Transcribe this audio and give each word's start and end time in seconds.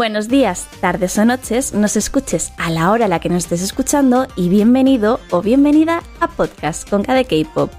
Buenos 0.00 0.28
días, 0.28 0.66
tardes 0.80 1.18
o 1.18 1.26
noches, 1.26 1.74
nos 1.74 1.94
escuches 1.94 2.54
a 2.56 2.70
la 2.70 2.90
hora 2.90 3.04
a 3.04 3.08
la 3.08 3.20
que 3.20 3.28
nos 3.28 3.44
estés 3.44 3.60
escuchando 3.60 4.26
y 4.34 4.48
bienvenido 4.48 5.20
o 5.30 5.42
bienvenida 5.42 6.02
a 6.20 6.28
Podcast 6.28 6.88
con 6.88 7.02
cada 7.02 7.22
K-Pop. 7.22 7.70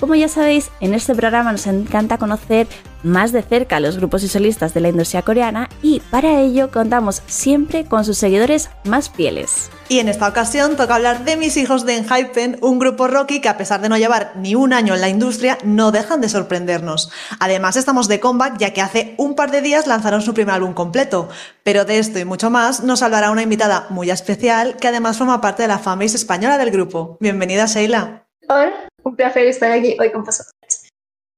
Como 0.00 0.14
ya 0.14 0.28
sabéis, 0.28 0.70
en 0.80 0.94
este 0.94 1.14
programa 1.14 1.52
nos 1.52 1.66
encanta 1.66 2.16
conocer 2.16 2.66
más 3.02 3.32
de 3.32 3.42
cerca 3.42 3.76
a 3.76 3.80
los 3.80 3.98
grupos 3.98 4.22
y 4.22 4.28
solistas 4.28 4.72
de 4.72 4.80
la 4.80 4.88
industria 4.88 5.20
coreana 5.20 5.68
y 5.82 6.00
para 6.10 6.40
ello 6.40 6.70
contamos 6.70 7.22
siempre 7.26 7.84
con 7.84 8.06
sus 8.06 8.16
seguidores 8.16 8.70
más 8.84 9.10
fieles. 9.10 9.70
Y 9.90 9.98
en 9.98 10.08
esta 10.08 10.26
ocasión 10.26 10.76
toca 10.76 10.94
hablar 10.94 11.26
de 11.26 11.36
Mis 11.36 11.58
Hijos 11.58 11.84
de 11.84 11.98
Enhypen, 11.98 12.58
un 12.62 12.78
grupo 12.78 13.08
rocky 13.08 13.42
que 13.42 13.50
a 13.50 13.58
pesar 13.58 13.82
de 13.82 13.90
no 13.90 13.98
llevar 13.98 14.32
ni 14.36 14.54
un 14.54 14.72
año 14.72 14.94
en 14.94 15.02
la 15.02 15.10
industria, 15.10 15.58
no 15.64 15.92
dejan 15.92 16.22
de 16.22 16.30
sorprendernos. 16.30 17.10
Además 17.38 17.76
estamos 17.76 18.08
de 18.08 18.20
comeback 18.20 18.56
ya 18.56 18.72
que 18.72 18.80
hace 18.80 19.14
un 19.18 19.34
par 19.34 19.50
de 19.50 19.60
días 19.60 19.86
lanzaron 19.86 20.22
su 20.22 20.32
primer 20.32 20.54
álbum 20.54 20.72
completo. 20.72 21.28
Pero 21.62 21.84
de 21.84 21.98
esto 21.98 22.18
y 22.18 22.24
mucho 22.24 22.48
más 22.48 22.82
nos 22.82 23.02
hablará 23.02 23.30
una 23.30 23.42
invitada 23.42 23.86
muy 23.90 24.10
especial 24.10 24.76
que 24.76 24.88
además 24.88 25.18
forma 25.18 25.42
parte 25.42 25.62
de 25.62 25.68
la 25.68 25.78
fanbase 25.78 26.16
española 26.16 26.56
del 26.56 26.70
grupo. 26.70 27.18
Bienvenida, 27.20 27.66
Sheila. 27.66 28.29
Hola, 28.52 28.88
un 29.04 29.14
placer 29.14 29.46
estar 29.46 29.70
aquí 29.70 29.96
hoy 30.00 30.10
con 30.10 30.24
vosotros. 30.24 30.88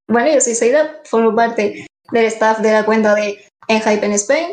Bueno, 0.08 0.32
yo 0.32 0.40
soy 0.40 0.54
Sheila, 0.54 0.96
formo 1.04 1.36
parte 1.36 1.86
del 2.10 2.24
staff 2.24 2.60
de 2.60 2.72
la 2.72 2.86
cuenta 2.86 3.14
de 3.14 3.36
Enhypen 3.68 4.12
Spain 4.12 4.46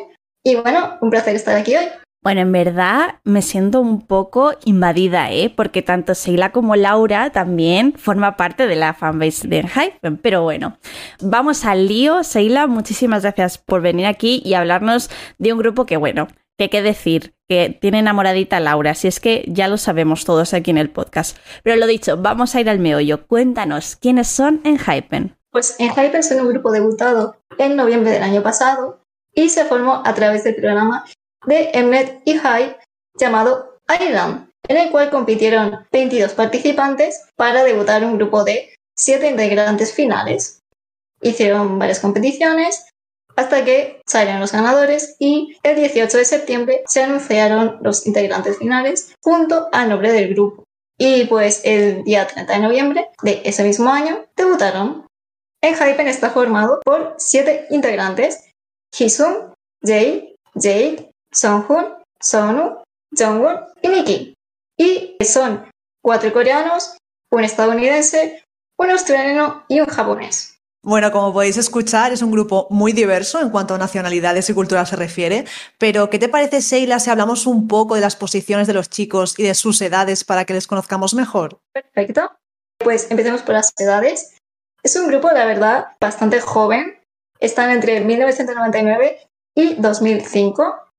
y 0.44 0.56
bueno, 0.56 0.98
un 1.00 1.10
placer 1.10 1.38
estar 1.38 1.56
aquí 1.56 1.78
hoy. 1.78 1.86
Bueno, 2.22 2.42
en 2.42 2.52
verdad 2.52 3.22
me 3.24 3.42
siento 3.42 3.80
un 3.80 4.06
poco 4.06 4.56
invadida, 4.66 5.32
¿eh? 5.32 5.54
Porque 5.56 5.82
tanto 5.82 6.14
Sheila 6.14 6.52
como 6.52 6.76
Laura 6.76 7.30
también 7.30 7.94
forma 7.94 8.36
parte 8.36 8.68
de 8.68 8.76
la 8.76 8.94
fanbase 8.94 9.48
de 9.48 9.66
Hype. 9.66 10.18
Pero 10.22 10.44
bueno, 10.44 10.78
vamos 11.22 11.64
al 11.64 11.88
lío. 11.88 12.24
Sheila, 12.24 12.68
muchísimas 12.68 13.22
gracias 13.22 13.58
por 13.58 13.80
venir 13.82 14.06
aquí 14.06 14.42
y 14.44 14.56
hablarnos 14.56 15.10
de 15.38 15.54
un 15.54 15.60
grupo 15.60 15.86
que, 15.86 15.96
bueno, 15.96 16.28
que 16.60 16.70
qué 16.70 16.82
decir, 16.82 17.34
que 17.48 17.78
tiene 17.80 18.00
enamoradita 18.00 18.58
a 18.58 18.60
Laura, 18.60 18.94
si 18.94 19.08
es 19.08 19.22
que 19.22 19.46
ya 19.48 19.70
lo 19.70 19.78
sabemos 19.78 20.26
todos 20.26 20.54
aquí 20.54 20.72
en 20.72 20.78
el 20.78 20.90
podcast. 20.90 21.38
Pero 21.64 21.78
lo 21.78 21.88
dicho, 21.88 22.18
vamos 22.18 22.54
a 22.54 22.60
ir 22.60 22.70
al 22.70 22.80
meollo. 22.80 23.26
Cuéntanos, 23.28 23.96
¿quiénes 23.96 24.28
son 24.28 24.60
en 24.66 24.78
Hypen? 24.78 25.38
Pues 25.52 25.78
en 25.80 25.90
Hypen 25.92 26.22
son 26.22 26.42
un 26.42 26.50
grupo 26.50 26.74
debutado 26.74 27.38
en 27.58 27.78
noviembre 27.78 28.12
del 28.12 28.24
año 28.24 28.44
pasado 28.44 29.06
y 29.34 29.48
se 29.48 29.64
formó 29.64 30.04
a 30.06 30.14
través 30.14 30.44
del 30.44 30.56
programa 30.56 31.06
de 31.46 31.72
Mnet 31.82 32.24
y 32.26 32.34
Hype 32.34 32.78
llamado 33.18 33.78
Island, 33.88 34.50
en 34.68 34.76
el 34.76 34.92
cual 34.92 35.10
compitieron 35.10 35.88
22 35.94 36.34
participantes 36.34 37.26
para 37.38 37.64
debutar 37.64 38.04
un 38.04 38.18
grupo 38.18 38.44
de 38.44 38.76
7 38.98 39.30
integrantes 39.30 39.94
finales. 39.94 40.60
Hicieron 41.22 41.80
varias 41.80 42.02
competiciones 42.02 42.86
hasta 43.40 43.64
que 43.64 44.02
salieron 44.06 44.42
los 44.42 44.52
ganadores 44.52 45.16
y 45.18 45.58
el 45.64 45.78
18 45.78 46.18
de 46.18 46.26
septiembre 46.26 46.84
se 46.88 47.04
anunciaron 47.04 47.78
los 47.82 48.06
integrantes 48.06 48.58
finales 48.58 49.16
junto 49.22 49.70
al 49.72 49.88
nombre 49.88 50.12
del 50.12 50.34
grupo. 50.34 50.66
Y 50.98 51.24
pues 51.26 51.62
el 51.64 52.04
día 52.04 52.28
30 52.28 52.52
de 52.52 52.60
noviembre 52.60 53.10
de 53.24 53.42
ese 53.46 53.64
mismo 53.64 53.90
año 53.90 54.26
debutaron. 54.36 55.08
En 55.62 55.74
Hypen 55.74 56.10
está 56.10 56.32
formado 56.32 56.82
por 56.84 57.16
7 57.18 57.68
integrantes, 57.70 58.52
Jisung, 58.94 59.54
Jae, 59.82 60.36
Jake, 60.56 61.12
Songhun, 61.32 61.96
Sonu, 62.20 62.84
Jongwon 63.18 63.58
y 63.82 63.88
Nikki. 63.88 64.34
Y 64.78 65.16
son 65.24 65.70
cuatro 66.04 66.34
coreanos, 66.34 66.98
un 67.32 67.46
estadounidense, 67.46 68.44
un 68.78 68.92
australiano 68.92 69.64
y 69.70 69.80
un 69.80 69.88
japonés. 69.88 70.59
Bueno, 70.82 71.12
como 71.12 71.34
podéis 71.34 71.58
escuchar, 71.58 72.14
es 72.14 72.22
un 72.22 72.32
grupo 72.32 72.68
muy 72.70 72.94
diverso 72.94 73.42
en 73.42 73.50
cuanto 73.50 73.76
a 73.76 73.78
nacionalidades 73.78 74.50
y 74.50 74.54
culturas 74.54 74.90
se 74.90 74.96
refiere, 74.96 75.46
pero 75.78 76.10
¿qué 76.10 76.20
te 76.20 76.30
parece, 76.30 76.62
Sheila, 76.62 77.00
si 77.00 77.10
hablamos 77.10 77.46
un 77.48 77.68
poco 77.68 77.96
de 77.96 78.02
las 78.02 78.16
posiciones 78.16 78.66
de 78.66 78.74
los 78.74 78.90
chicos 78.90 79.38
y 79.38 79.44
de 79.44 79.56
sus 79.56 79.82
edades 79.82 80.24
para 80.24 80.46
que 80.46 80.54
les 80.54 80.68
conozcamos 80.68 81.14
mejor? 81.14 81.60
Perfecto. 81.74 82.32
Pues 82.78 83.12
empecemos 83.12 83.42
por 83.42 83.56
las 83.56 83.74
edades. 83.78 84.38
Es 84.82 84.96
un 84.96 85.08
grupo, 85.08 85.30
la 85.32 85.46
verdad, 85.46 85.88
bastante 86.00 86.40
joven. 86.40 86.98
Están 87.42 87.72
entre 87.72 88.00
1999 88.00 89.20
y 89.56 89.76
2005 89.76 90.90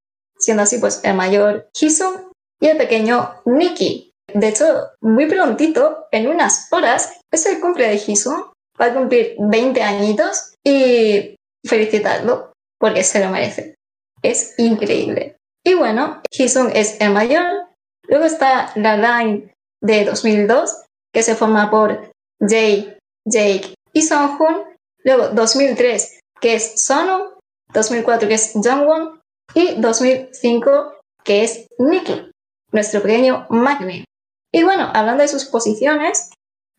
siendo 0.41 0.63
así 0.63 0.79
pues 0.79 1.01
el 1.05 1.15
mayor 1.15 1.69
Hisung 1.79 2.33
y 2.61 2.69
el 2.69 2.79
pequeño 2.79 3.35
Nikki. 3.45 4.13
De 4.33 4.49
hecho, 4.49 4.65
muy 5.01 5.27
prontito, 5.27 6.07
en 6.11 6.29
unas 6.29 6.69
horas, 6.73 7.21
es 7.31 7.47
el 7.47 7.61
cumple 7.61 7.89
de 7.89 8.03
Hisung, 8.07 8.45
va 8.81 8.87
a 8.87 8.95
cumplir 8.95 9.35
20 9.39 9.83
añitos 9.83 10.55
y 10.65 11.37
felicitarlo 11.67 12.53
porque 12.79 13.03
se 13.03 13.21
lo 13.21 13.31
merece. 13.31 13.75
Es 14.23 14.55
increíble. 14.59 15.37
Y 15.65 15.75
bueno, 15.75 16.23
Hisung 16.31 16.71
es 16.75 17.01
el 17.01 17.13
mayor. 17.13 17.69
Luego 18.09 18.25
está 18.25 18.73
la 18.77 18.97
line 18.97 19.53
de 19.83 20.05
2002, 20.05 20.85
que 21.13 21.23
se 21.23 21.35
forma 21.35 21.71
por 21.71 22.11
Jae, 22.41 22.99
Jake 23.27 23.75
y 23.93 24.03
Songhun. 24.03 24.65
Luego 25.05 25.29
2003, 25.29 26.21
que 26.41 26.55
es 26.55 26.83
Sonu. 26.85 27.41
2004, 27.73 28.29
que 28.29 28.35
es 28.35 28.53
Jungwon 28.55 29.21
y 29.55 29.81
2005, 29.81 30.95
que 31.25 31.45
es 31.45 31.67
Nicky, 31.79 32.31
nuestro 32.73 33.03
pequeño 33.03 33.47
Magne. 33.49 34.05
Y 34.53 34.65
bueno, 34.65 34.91
hablando 34.93 35.23
de 35.23 35.29
sus 35.29 35.45
posiciones, 35.45 36.31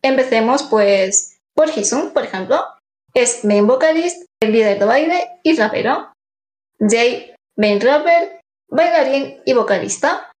empecemos 0.02 0.64
pues 0.64 1.38
por 1.62 1.78
Hisung, 1.78 2.12
por 2.12 2.24
ejemplo. 2.24 2.58
Es 3.14 3.44
main 3.44 3.68
vocalist, 3.68 4.24
el 4.42 4.52
líder 4.52 4.80
de 4.80 4.84
baile 4.84 5.40
y 5.44 5.54
rapero. 5.56 6.12
Jay, 6.80 7.34
main 7.56 7.80
rapper, 7.80 8.40
bailarín 8.68 9.40
y 9.44 9.52
vocalista. 9.52 10.32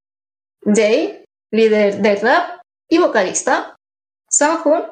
Jay, 0.64 1.24
líder 1.52 2.02
de 2.02 2.16
rap 2.16 2.60
y 2.90 2.98
vocalista. 2.98 3.76
Sanjun, 4.28 4.84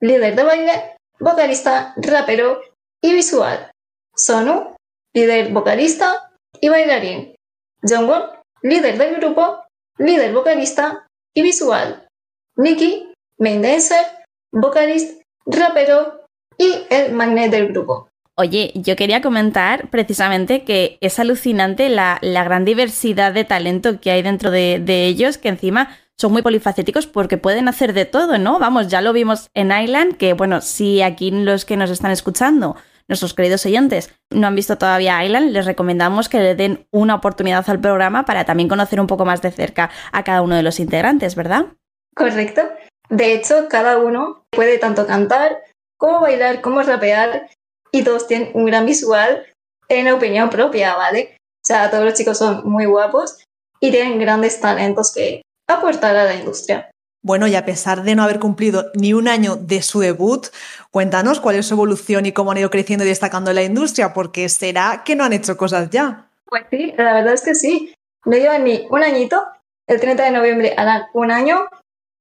líder 0.00 0.34
de 0.34 0.44
baile, 0.44 0.96
vocalista, 1.20 1.92
rapero 1.96 2.62
y 3.02 3.12
visual. 3.12 3.70
Sonu, 4.14 4.74
líder 5.12 5.52
vocalista, 5.52 6.32
y 6.58 6.70
bailarín. 6.70 7.34
Jungwon, 7.82 8.30
líder 8.62 8.96
del 8.96 9.16
grupo, 9.16 9.62
líder 9.98 10.32
vocalista 10.32 11.06
y 11.34 11.42
visual. 11.42 12.08
Nikki, 12.56 13.12
main 13.38 13.60
dancer, 13.60 14.06
vocalist, 14.52 15.20
rapero 15.46 16.26
y 16.58 16.74
el 16.90 17.12
magnet 17.12 17.50
del 17.50 17.68
grupo. 17.68 18.08
Oye, 18.38 18.72
yo 18.74 18.96
quería 18.96 19.22
comentar 19.22 19.88
precisamente 19.88 20.62
que 20.64 20.98
es 21.00 21.18
alucinante 21.18 21.88
la, 21.88 22.18
gran 22.20 22.66
diversidad 22.66 23.32
de 23.32 23.44
talento 23.44 23.98
que 23.98 24.10
hay 24.10 24.22
dentro 24.22 24.50
de, 24.50 24.78
de, 24.78 25.06
ellos, 25.06 25.38
que 25.38 25.48
encima 25.48 25.96
son 26.18 26.32
muy 26.32 26.42
polifacéticos 26.42 27.06
porque 27.06 27.38
pueden 27.38 27.66
hacer 27.68 27.94
de 27.94 28.04
todo, 28.04 28.36
¿no? 28.36 28.58
Vamos, 28.58 28.88
ya 28.88 29.00
lo 29.00 29.14
vimos 29.14 29.48
en 29.54 29.72
Island, 29.72 30.16
que 30.18 30.34
bueno, 30.34 30.60
si 30.60 31.00
aquí 31.00 31.30
los 31.30 31.64
que 31.64 31.78
nos 31.78 31.90
están 31.90 32.10
escuchando 32.10 32.76
nuestros 33.08 33.34
queridos 33.34 33.64
oyentes 33.66 34.12
no 34.30 34.46
han 34.46 34.54
visto 34.54 34.78
todavía 34.78 35.24
Island, 35.24 35.50
les 35.50 35.64
recomendamos 35.64 36.28
que 36.28 36.40
le 36.40 36.54
den 36.54 36.86
una 36.90 37.14
oportunidad 37.14 37.68
al 37.68 37.80
programa 37.80 38.24
para 38.24 38.44
también 38.44 38.68
conocer 38.68 39.00
un 39.00 39.06
poco 39.06 39.24
más 39.24 39.42
de 39.42 39.50
cerca 39.50 39.90
a 40.12 40.24
cada 40.24 40.42
uno 40.42 40.56
de 40.56 40.62
los 40.62 40.80
integrantes, 40.80 41.36
¿verdad? 41.36 41.66
Correcto. 42.14 42.62
De 43.08 43.32
hecho, 43.32 43.68
cada 43.68 43.98
uno 43.98 44.42
puede 44.50 44.78
tanto 44.78 45.06
cantar 45.06 45.62
como 45.98 46.20
bailar, 46.20 46.60
como 46.60 46.82
rapear 46.82 47.48
y 47.92 48.02
todos 48.02 48.26
tienen 48.26 48.50
un 48.54 48.66
gran 48.66 48.86
visual 48.86 49.46
en 49.88 50.08
opinión 50.08 50.50
propia, 50.50 50.94
¿vale? 50.96 51.36
O 51.40 51.66
sea, 51.66 51.90
todos 51.90 52.04
los 52.04 52.14
chicos 52.14 52.38
son 52.38 52.68
muy 52.68 52.86
guapos 52.86 53.44
y 53.80 53.90
tienen 53.90 54.18
grandes 54.18 54.60
talentos 54.60 55.12
que 55.12 55.42
aportar 55.68 56.16
a 56.16 56.24
la 56.24 56.34
industria. 56.34 56.90
Bueno, 57.22 57.48
y 57.48 57.56
a 57.56 57.64
pesar 57.64 58.04
de 58.04 58.14
no 58.14 58.22
haber 58.22 58.38
cumplido 58.38 58.92
ni 58.94 59.12
un 59.12 59.26
año 59.26 59.56
de 59.56 59.82
su 59.82 59.98
debut, 59.98 60.46
cuéntanos 60.92 61.40
cuál 61.40 61.56
es 61.56 61.66
su 61.66 61.74
evolución 61.74 62.24
y 62.24 62.30
cómo 62.30 62.52
han 62.52 62.58
ido 62.58 62.70
creciendo 62.70 63.04
y 63.04 63.08
destacando 63.08 63.50
en 63.50 63.56
la 63.56 63.64
industria, 63.64 64.12
porque 64.12 64.48
será 64.48 65.02
que 65.04 65.16
no 65.16 65.24
han 65.24 65.32
hecho 65.32 65.56
cosas 65.56 65.90
ya. 65.90 66.30
Pues 66.44 66.66
sí, 66.70 66.94
la 66.96 67.14
verdad 67.14 67.34
es 67.34 67.42
que 67.42 67.56
sí. 67.56 67.92
No 68.24 68.36
llevan 68.36 68.62
ni 68.62 68.86
un 68.90 69.02
añito. 69.02 69.44
El 69.88 70.00
30 70.00 70.22
de 70.22 70.30
noviembre 70.30 70.74
harán 70.76 71.06
un 71.14 71.32
año. 71.32 71.66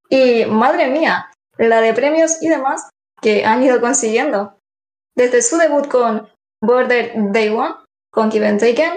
Y 0.10 0.46
madre 0.46 0.90
mía, 0.90 1.32
la 1.58 1.82
de 1.82 1.94
premios 1.94 2.42
y 2.42 2.50
demás 2.50 2.90
que 3.22 3.46
han 3.46 3.64
ido 3.64 3.82
consiguiendo. 3.82 4.58
Desde 5.16 5.42
su 5.42 5.58
debut 5.58 5.88
con 5.88 6.28
Border 6.62 7.14
Day 7.32 7.50
One, 7.50 7.76
con 8.12 8.32
Given 8.32 8.58
Taken, 8.58 8.94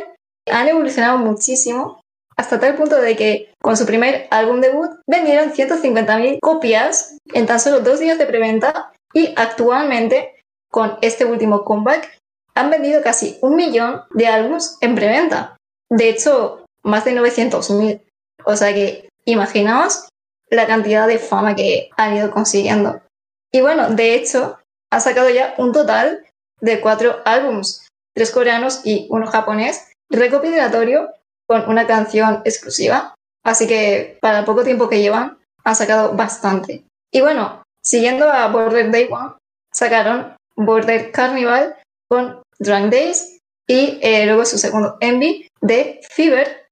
han 0.51 0.69
evolucionado 0.69 1.19
muchísimo 1.19 2.01
hasta 2.37 2.61
tal 2.61 2.77
punto 2.77 3.01
de 3.01 3.17
que 3.17 3.53
con 3.61 3.77
su 3.77 3.85
primer 3.85 4.29
álbum 4.31 4.61
debut 4.61 4.91
vendieron 5.07 5.53
150.000 5.53 6.39
copias 6.41 7.17
en 7.35 7.47
tan 7.47 7.59
solo 7.59 7.81
dos 7.81 7.99
días 7.99 8.17
de 8.17 8.27
preventa 8.27 8.93
y 9.13 9.35
actualmente 9.37 10.41
con 10.71 10.99
este 11.03 11.25
último 11.25 11.65
comeback 11.65 12.17
han 12.55 12.71
vendido 12.71 13.03
casi 13.03 13.39
un 13.41 13.57
millón 13.57 14.03
de 14.11 14.27
álbumes 14.27 14.79
en 14.81 14.95
preventa. 14.95 15.57
De 15.91 16.09
hecho, 16.09 16.65
más 16.83 17.05
de 17.05 17.13
900.000. 17.13 18.03
O 18.45 18.57
sea 18.57 18.73
que 18.73 19.09
imaginaos 19.25 20.09
la 20.51 20.67
cantidad 20.67 21.07
de 21.07 21.19
fama 21.19 21.55
que 21.55 21.91
han 21.97 22.17
ido 22.17 22.31
consiguiendo. 22.31 23.01
Y 23.53 23.61
bueno, 23.61 23.91
de 23.91 24.15
hecho, 24.15 24.59
ha 24.91 25.01
sacado 25.01 25.29
ya 25.31 25.55
un 25.59 25.73
total 25.73 26.25
de 26.61 26.81
cuatro 26.81 27.21
álbumes, 27.25 27.87
tres 28.15 28.31
coreanos 28.31 28.81
y 28.85 29.07
uno 29.11 29.27
japonés, 29.27 29.91
recopilatorio 30.11 31.11
con 31.47 31.69
una 31.69 31.87
canción 31.87 32.43
exclusiva. 32.45 33.15
Así 33.45 33.67
que 33.67 34.19
para 34.21 34.41
el 34.41 34.45
poco 34.45 34.65
tiempo 34.65 34.89
que 34.89 35.01
llevan, 35.01 35.39
han 35.65 35.77
sacado 35.77 36.13
bastante. 36.15 36.85
Y 37.13 37.21
bueno, 37.21 37.63
siguiendo 37.83 38.31
a 38.31 38.49
Border 38.49 38.91
Day 38.91 39.09
One, 39.11 39.35
sacaron 39.73 40.37
Border 40.57 41.11
Carnival 41.13 41.77
con 42.09 42.43
Drunk 42.59 42.91
Days 42.91 43.39
y 43.67 43.99
eh, 44.03 44.27
luego 44.27 44.45
su 44.45 44.59
segundo 44.59 44.97
Envy 45.01 45.49
de 45.61 46.01
Fever. 46.11 46.67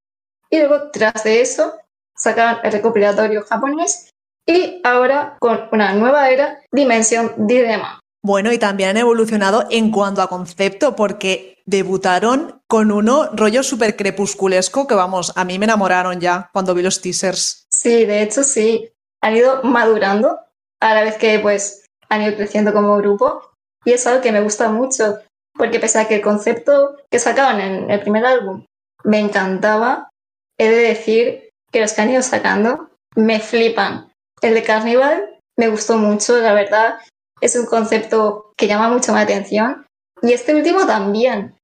Y 0.51 0.59
luego, 0.59 0.91
tras 0.91 1.25
de 1.25 1.41
eso, 1.41 1.79
sacaron 2.17 2.61
el 2.65 2.73
recopilatorio 2.73 3.43
japonés 3.43 4.11
y 4.47 4.81
ahora 4.85 5.37
con 5.41 5.69
una 5.73 5.93
nueva 5.95 6.31
era, 6.31 6.61
Dimensión 6.73 7.33
Dilema. 7.37 8.01
Bueno, 8.23 8.53
y 8.53 8.59
también 8.59 8.91
han 8.91 8.97
evolucionado 8.97 9.67
en 9.71 9.91
cuanto 9.91 10.21
a 10.21 10.29
concepto, 10.29 10.97
porque 10.97 11.63
debutaron 11.65 12.61
con 12.67 12.91
uno 12.91 13.29
rollo 13.33 13.63
súper 13.63 13.97
crepusculesco 13.97 14.87
que, 14.87 14.95
vamos, 14.95 15.33
a 15.37 15.45
mí 15.45 15.59
me 15.59 15.67
enamoraron 15.67 16.21
ya 16.21 16.51
cuando 16.53 16.75
vi 16.75 16.83
los 16.83 17.01
teasers. 17.01 17.67
Sí, 17.71 18.05
de 18.05 18.23
hecho 18.23 18.43
sí, 18.43 18.91
han 19.23 19.37
ido 19.37 19.63
madurando 19.63 20.41
a 20.81 20.95
la 20.95 21.03
vez 21.03 21.17
que 21.19 21.39
pues 21.39 21.87
han 22.09 22.23
ido 22.23 22.37
creciendo 22.37 22.73
como 22.73 22.97
grupo 22.97 23.43
y 23.85 23.93
es 23.93 24.07
algo 24.07 24.23
que 24.23 24.33
me 24.33 24.41
gusta 24.41 24.71
mucho, 24.71 25.19
porque 25.55 25.79
pese 25.79 26.01
a 26.01 26.09
que 26.09 26.17
el 26.17 26.23
concepto 26.23 26.97
que 27.11 27.19
sacaban 27.19 27.61
en 27.61 27.91
el 27.91 28.01
primer 28.01 28.27
álbum 28.27 28.65
me 29.05 29.21
encantaba, 29.21 30.09
he 30.59 30.69
de 30.69 30.77
decir 30.77 31.46
que 31.77 31.83
los 31.83 31.93
que 31.93 32.01
han 32.01 32.11
ido 32.11 32.23
sacando 32.23 32.89
me 33.17 33.39
flipan. 33.39 34.11
El 34.41 34.55
de 34.55 34.63
Carnival 34.63 35.39
me 35.59 35.69
gustó 35.69 35.99
mucho, 35.99 36.39
la 36.39 36.55
verdad, 36.55 36.97
es 37.43 37.55
un 37.55 37.67
concepto 37.67 38.55
que 38.57 38.67
llama 38.67 38.89
mucho 38.89 39.13
mi 39.13 39.19
atención. 39.19 39.85
Y 40.23 40.33
este 40.33 40.55
último 40.55 40.87
también. 40.87 41.55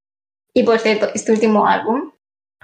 Y 0.53 0.65
por 0.65 0.79
cierto, 0.81 1.09
este 1.15 1.33
último 1.33 1.67
álbum, 1.67 2.13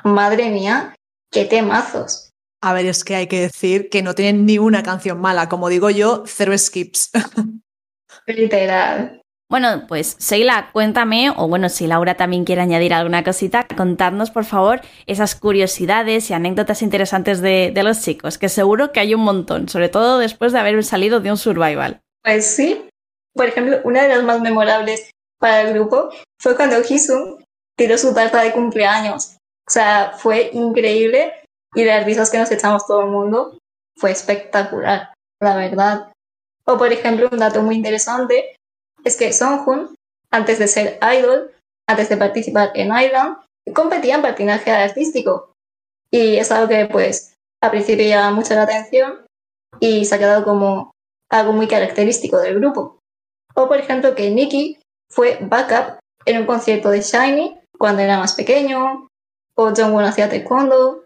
madre 0.04 0.50
mía, 0.50 0.94
qué 1.32 1.46
temazos. 1.46 2.28
A 2.60 2.74
ver, 2.74 2.84
es 2.84 3.02
que 3.02 3.14
hay 3.14 3.28
que 3.28 3.40
decir 3.40 3.88
que 3.88 4.02
no 4.02 4.14
tienen 4.14 4.44
ni 4.44 4.58
una 4.58 4.82
canción 4.82 5.18
mala. 5.18 5.48
Como 5.48 5.70
digo 5.70 5.88
yo, 5.88 6.24
cero 6.26 6.52
skips. 6.58 7.12
Literal. 8.26 9.22
Bueno, 9.50 9.86
pues 9.88 10.18
Sheila, 10.18 10.68
cuéntame, 10.74 11.30
o 11.34 11.48
bueno, 11.48 11.70
si 11.70 11.86
Laura 11.86 12.18
también 12.18 12.44
quiere 12.44 12.60
añadir 12.60 12.92
alguna 12.92 13.24
cosita, 13.24 13.66
contadnos 13.66 14.30
por 14.30 14.44
favor 14.44 14.82
esas 15.06 15.34
curiosidades 15.34 16.28
y 16.28 16.34
anécdotas 16.34 16.82
interesantes 16.82 17.40
de, 17.40 17.72
los 17.82 18.02
chicos, 18.02 18.36
que 18.36 18.50
seguro 18.50 18.92
que 18.92 19.00
hay 19.00 19.14
un 19.14 19.22
montón, 19.22 19.70
sobre 19.70 19.88
todo 19.88 20.18
después 20.18 20.52
de 20.52 20.58
haber 20.58 20.84
salido 20.84 21.20
de 21.20 21.30
un 21.30 21.38
survival. 21.38 22.02
Pues 22.22 22.46
sí, 22.46 22.90
por 23.34 23.46
ejemplo, 23.46 23.78
una 23.84 24.02
de 24.02 24.10
las 24.10 24.22
más 24.22 24.42
memorables 24.42 25.10
para 25.38 25.62
el 25.62 25.72
grupo 25.72 26.10
fue 26.38 26.54
cuando 26.54 26.82
Jisung 26.82 27.42
tiró 27.74 27.96
su 27.96 28.12
tarta 28.12 28.42
de 28.42 28.52
cumpleaños. 28.52 29.36
O 29.66 29.70
sea, 29.70 30.12
fue 30.18 30.50
increíble 30.52 31.32
y 31.74 31.84
las 31.84 32.04
risas 32.04 32.30
que 32.30 32.38
nos 32.38 32.50
echamos 32.50 32.86
todo 32.86 33.00
el 33.00 33.10
mundo 33.10 33.56
fue 33.96 34.10
espectacular, 34.10 35.14
la 35.40 35.56
verdad. 35.56 36.12
O 36.64 36.76
por 36.76 36.92
ejemplo, 36.92 37.30
un 37.32 37.38
dato 37.38 37.62
muy 37.62 37.76
interesante 37.76 38.57
es 39.08 39.16
que 39.16 39.32
Songhun, 39.32 39.94
antes 40.31 40.58
de 40.58 40.69
ser 40.69 40.99
idol, 41.02 41.50
antes 41.88 42.08
de 42.08 42.16
participar 42.16 42.70
en 42.75 42.96
Island, 42.96 43.38
competía 43.75 44.16
en 44.16 44.22
patinaje 44.22 44.70
artístico. 44.70 45.52
Y 46.10 46.37
es 46.37 46.50
algo 46.52 46.69
que 46.69 46.87
pues 46.87 47.34
al 47.62 47.70
principio 47.70 48.06
llama 48.06 48.37
mucho 48.37 48.55
la 48.55 48.62
atención 48.62 49.26
y 49.81 50.05
se 50.05 50.14
ha 50.14 50.19
quedado 50.19 50.44
como 50.44 50.93
algo 51.31 51.52
muy 51.52 51.66
característico 51.66 52.38
del 52.38 52.56
grupo. 52.60 52.99
O 53.55 53.69
por 53.69 53.78
ejemplo 53.78 54.14
que 54.14 54.31
Nicky 54.31 54.78
fue 55.10 55.38
backup 55.40 55.99
en 56.25 56.38
un 56.38 56.46
concierto 56.46 56.90
de 56.90 57.00
Shiny 57.00 57.58
cuando 57.78 58.02
era 58.02 58.19
más 58.19 58.34
pequeño, 58.34 59.08
o 59.55 59.75
Jungwon 59.75 60.05
hacía 60.05 60.28
taekwondo, 60.28 61.05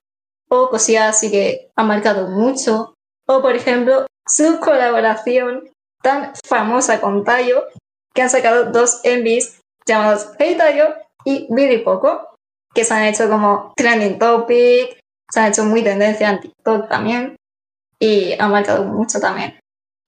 o 0.49 0.69
cosillas 0.69 1.17
así 1.17 1.31
que 1.31 1.71
ha 1.77 1.83
marcado 1.83 2.29
mucho, 2.29 2.95
o 3.27 3.43
por 3.43 3.55
ejemplo 3.55 4.07
su 4.27 4.59
colaboración 4.61 5.71
tan 6.03 6.33
famosa 6.45 7.01
con 7.01 7.25
Tayo, 7.25 7.65
que 8.15 8.23
han 8.23 8.31
sacado 8.31 8.71
dos 8.71 9.01
MVs 9.05 9.61
llamados 9.87 10.31
Hey 10.39 10.57
Tayo 10.57 10.95
y 11.25 11.47
Billy 11.51 11.79
Poco, 11.79 12.37
que 12.75 12.85
se 12.85 12.95
han 12.95 13.05
hecho 13.05 13.29
como 13.29 13.73
trending 13.77 14.19
topic, 14.19 14.99
se 15.31 15.41
han 15.41 15.51
hecho 15.51 15.65
muy 15.65 15.83
tendencia 15.83 16.31
en 16.31 16.41
TikTok 16.41 16.89
también, 16.89 17.37
y 17.99 18.33
han 18.39 18.51
marcado 18.51 18.85
mucho 18.85 19.21
también. 19.21 19.59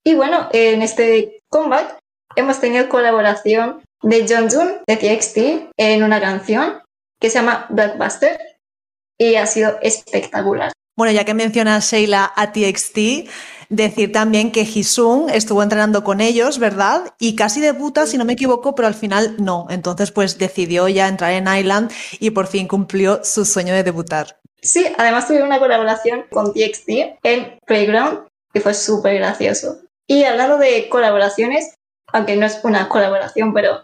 Y 0.05 0.15
bueno, 0.15 0.49
en 0.53 0.83
este 0.83 1.41
comeback 1.51 1.99
hemos 2.37 2.61
tenido 2.61 2.89
colaboración 2.89 3.83
de 4.03 4.27
Jun 4.29 4.83
de 4.87 4.97
TXT 4.97 5.73
en 5.79 6.03
una 6.03 6.21
canción 6.21 6.83
que 7.21 7.31
se 7.31 7.39
llama 7.39 7.67
Blackbuster 7.71 8.39
y 9.19 9.37
ha 9.37 9.47
sido 9.47 9.79
espectacular. 9.81 10.73
Bueno, 10.97 11.13
ya 11.13 11.25
que 11.25 11.35
mencionas 11.35 11.91
Sheila 11.91 12.33
a 12.37 12.53
TXT, 12.53 13.29
decir 13.69 14.13
también 14.13 14.53
que 14.53 14.65
Jisung 14.65 15.31
estuvo 15.31 15.63
entrenando 15.63 16.05
con 16.05 16.21
ellos, 16.21 16.59
¿verdad? 16.59 17.15
Y 17.19 17.37
casi 17.37 17.61
debuta, 17.61 18.07
si 18.07 18.19
no 18.19 18.25
me 18.25 18.35
equivoco, 18.35 18.75
pero 18.75 18.89
al 18.89 18.95
final 18.95 19.37
no. 19.39 19.67
Entonces, 19.71 20.11
pues 20.11 20.39
decidió 20.39 20.89
ya 20.89 21.09
entrar 21.09 21.33
en 21.33 21.49
Island 21.49 21.91
y 22.21 22.31
por 22.31 22.47
fin 22.47 22.69
cumplió 22.69 23.25
su 23.25 23.45
sueño 23.45 23.75
de 23.75 23.83
debutar. 23.83 24.41
Sí, 24.63 24.87
además 24.97 25.27
tuvieron 25.27 25.49
una 25.49 25.59
colaboración 25.59 26.25
con 26.31 26.53
TXT 26.53 26.89
en 27.23 27.59
Playground 27.67 28.27
que 28.53 28.61
fue 28.61 28.73
súper 28.73 29.17
gracioso. 29.17 29.81
Y 30.07 30.25
hablando 30.25 30.59
de 30.59 30.89
colaboraciones, 30.89 31.75
aunque 32.13 32.37
no 32.37 32.47
es 32.47 32.61
una 32.63 32.89
colaboración, 32.89 33.53
pero 33.53 33.83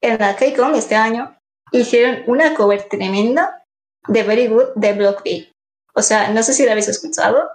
en 0.00 0.18
la 0.18 0.34
KCON 0.36 0.74
este 0.74 0.96
año 0.96 1.36
hicieron 1.70 2.22
una 2.26 2.54
cover 2.54 2.88
tremenda 2.88 3.62
de 4.08 4.22
Very 4.22 4.46
Good 4.46 4.74
de 4.74 4.92
Block 4.94 5.22
B. 5.22 5.52
O 5.94 6.02
sea, 6.02 6.30
no 6.30 6.42
sé 6.42 6.52
si 6.54 6.64
la 6.64 6.72
habéis 6.72 6.88
escuchado, 6.88 7.48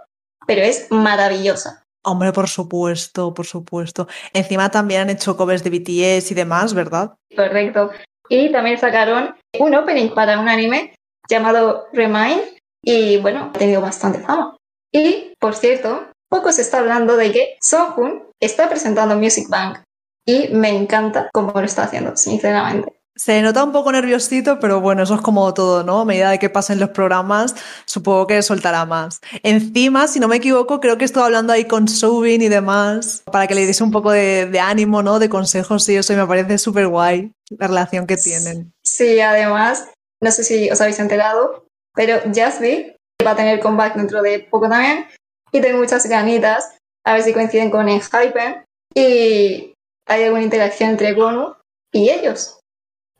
pero 0.45 0.61
es 0.61 0.87
maravillosa. 0.89 1.83
Hombre, 2.03 2.31
por 2.33 2.47
supuesto, 2.47 3.33
por 3.33 3.45
supuesto. 3.45 4.07
Encima 4.33 4.71
también 4.71 5.01
han 5.01 5.09
hecho 5.11 5.37
covers 5.37 5.63
de 5.63 5.69
BTS 5.69 6.31
y 6.31 6.33
demás, 6.33 6.73
¿verdad? 6.73 7.13
Correcto. 7.35 7.91
Y 8.27 8.51
también 8.51 8.79
sacaron 8.79 9.35
un 9.59 9.75
opening 9.75 10.09
para 10.09 10.39
un 10.39 10.49
anime 10.49 10.95
llamado 11.29 11.87
Remind 11.93 12.41
y 12.83 13.17
bueno, 13.17 13.51
ha 13.53 13.59
tenido 13.59 13.81
bastante 13.81 14.19
fama. 14.19 14.55
Y, 14.91 15.33
por 15.39 15.53
cierto, 15.53 16.07
poco 16.29 16.51
se 16.51 16.61
está 16.61 16.79
hablando 16.79 17.17
de 17.17 17.31
que 17.31 17.57
Songhun 17.61 18.23
está 18.39 18.67
presentando 18.67 19.15
Music 19.15 19.47
Bank 19.49 19.79
y 20.25 20.47
me 20.49 20.69
encanta 20.69 21.29
cómo 21.33 21.51
lo 21.53 21.65
está 21.65 21.83
haciendo, 21.83 22.15
sinceramente. 22.15 23.00
Se 23.15 23.41
nota 23.41 23.63
un 23.63 23.71
poco 23.71 23.91
nerviosito, 23.91 24.59
pero 24.59 24.79
bueno, 24.79 25.03
eso 25.03 25.15
es 25.15 25.21
como 25.21 25.53
todo, 25.53 25.83
¿no? 25.83 25.99
A 25.99 26.05
medida 26.05 26.31
de 26.31 26.39
que 26.39 26.49
pasen 26.49 26.79
los 26.79 26.89
programas, 26.89 27.55
supongo 27.85 28.25
que 28.25 28.41
soltará 28.41 28.85
más. 28.85 29.19
Encima, 29.43 30.07
si 30.07 30.19
no 30.19 30.27
me 30.27 30.37
equivoco, 30.37 30.79
creo 30.79 30.97
que 30.97 31.05
estoy 31.05 31.23
hablando 31.23 31.51
ahí 31.51 31.65
con 31.65 31.87
Subin 31.87 32.41
y 32.41 32.47
demás, 32.47 33.23
para 33.31 33.47
que 33.47 33.55
le 33.55 33.67
diese 33.67 33.83
un 33.83 33.91
poco 33.91 34.11
de, 34.11 34.59
ánimo, 34.61 35.03
¿no? 35.03 35.19
De 35.19 35.29
consejos 35.29 35.87
y 35.89 35.97
eso, 35.97 36.13
me 36.13 36.25
parece 36.25 36.57
súper 36.57 36.87
guay 36.87 37.31
la 37.57 37.67
relación 37.67 38.07
que 38.07 38.15
tienen. 38.15 38.71
Sí, 38.83 39.19
además, 39.19 39.89
no 40.21 40.31
sé 40.31 40.43
si 40.43 40.71
os 40.71 40.79
habéis 40.79 40.99
enterado, 40.99 41.65
pero 41.93 42.19
Jasby 42.33 42.95
va 43.25 43.31
a 43.31 43.35
tener 43.35 43.59
comeback 43.59 43.95
dentro 43.95 44.21
de 44.21 44.39
poco 44.39 44.69
también, 44.69 45.05
y 45.51 45.59
tengo 45.59 45.79
muchas 45.79 46.07
ganitas, 46.07 46.77
a 47.05 47.13
ver 47.13 47.23
si 47.23 47.33
coinciden 47.33 47.69
con 47.71 47.89
Enhypen, 47.89 48.63
y 48.95 49.73
hay 50.07 50.23
alguna 50.23 50.43
interacción 50.43 50.91
entre 50.91 51.13
Gonu 51.13 51.55
y 51.91 52.09
ellos. 52.09 52.60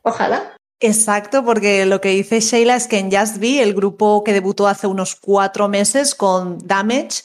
Ojalá. 0.02 0.56
Exacto, 0.80 1.44
porque 1.44 1.86
lo 1.86 2.00
que 2.00 2.08
dice 2.08 2.40
Sheila 2.40 2.74
es 2.74 2.88
que 2.88 2.98
en 2.98 3.10
Just 3.10 3.38
Be, 3.38 3.62
el 3.62 3.72
grupo 3.72 4.24
que 4.24 4.32
debutó 4.32 4.66
hace 4.66 4.88
unos 4.88 5.14
cuatro 5.14 5.68
meses 5.68 6.16
con 6.16 6.58
Damage, 6.66 7.22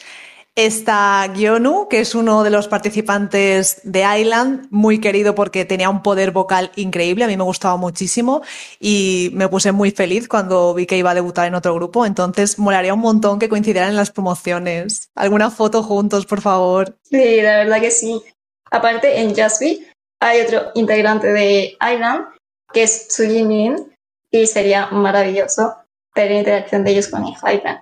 está 0.58 1.32
Gyonu, 1.34 1.88
que 1.88 2.00
es 2.00 2.16
uno 2.16 2.44
de 2.44 2.50
los 2.50 2.68
participantes 2.68 3.80
de 3.84 4.04
Island, 4.20 4.68
muy 4.72 5.00
querido 5.00 5.36
porque 5.36 5.66
tenía 5.66 5.90
un 5.90 6.02
poder 6.02 6.32
vocal 6.32 6.72
increíble, 6.76 7.24
a 7.24 7.28
mí 7.28 7.38
me 7.38 7.44
gustaba 7.44 7.78
muchísimo 7.78 8.42
y 8.80 9.30
me 9.34 9.48
puse 9.50 9.72
muy 9.72 9.92
feliz 9.92 10.28
cuando 10.28 10.74
vi 10.74 10.88
que 10.88 10.98
iba 10.98 11.12
a 11.12 11.16
debutar 11.16 11.48
en 11.48 11.54
otro 11.54 11.76
grupo, 11.76 12.08
entonces 12.08 12.58
molaría 12.58 12.96
un 12.96 13.02
montón 13.02 13.38
que 13.38 13.50
coincidieran 13.50 13.90
en 13.92 13.96
las 13.96 14.12
promociones. 14.12 15.10
¿Alguna 15.16 15.52
foto 15.52 15.84
juntos, 15.84 16.26
por 16.26 16.42
favor? 16.42 16.98
Sí, 17.04 17.42
la 17.42 17.58
verdad 17.58 17.80
que 17.80 17.92
sí. 17.92 18.20
Aparte, 18.72 19.20
en 19.20 19.36
Just 19.36 19.62
hay 20.20 20.42
otro 20.42 20.72
integrante 20.74 21.28
de 21.28 21.78
Island, 21.82 22.26
que 22.72 22.84
es 22.84 23.08
Suji 23.10 23.44
Min, 23.44 23.96
y 24.32 24.48
sería 24.48 24.88
maravilloso 24.88 25.76
tener 26.14 26.32
interacción 26.32 26.84
de 26.84 26.92
ellos 26.92 27.08
con 27.08 27.26
Enhypen. 27.26 27.80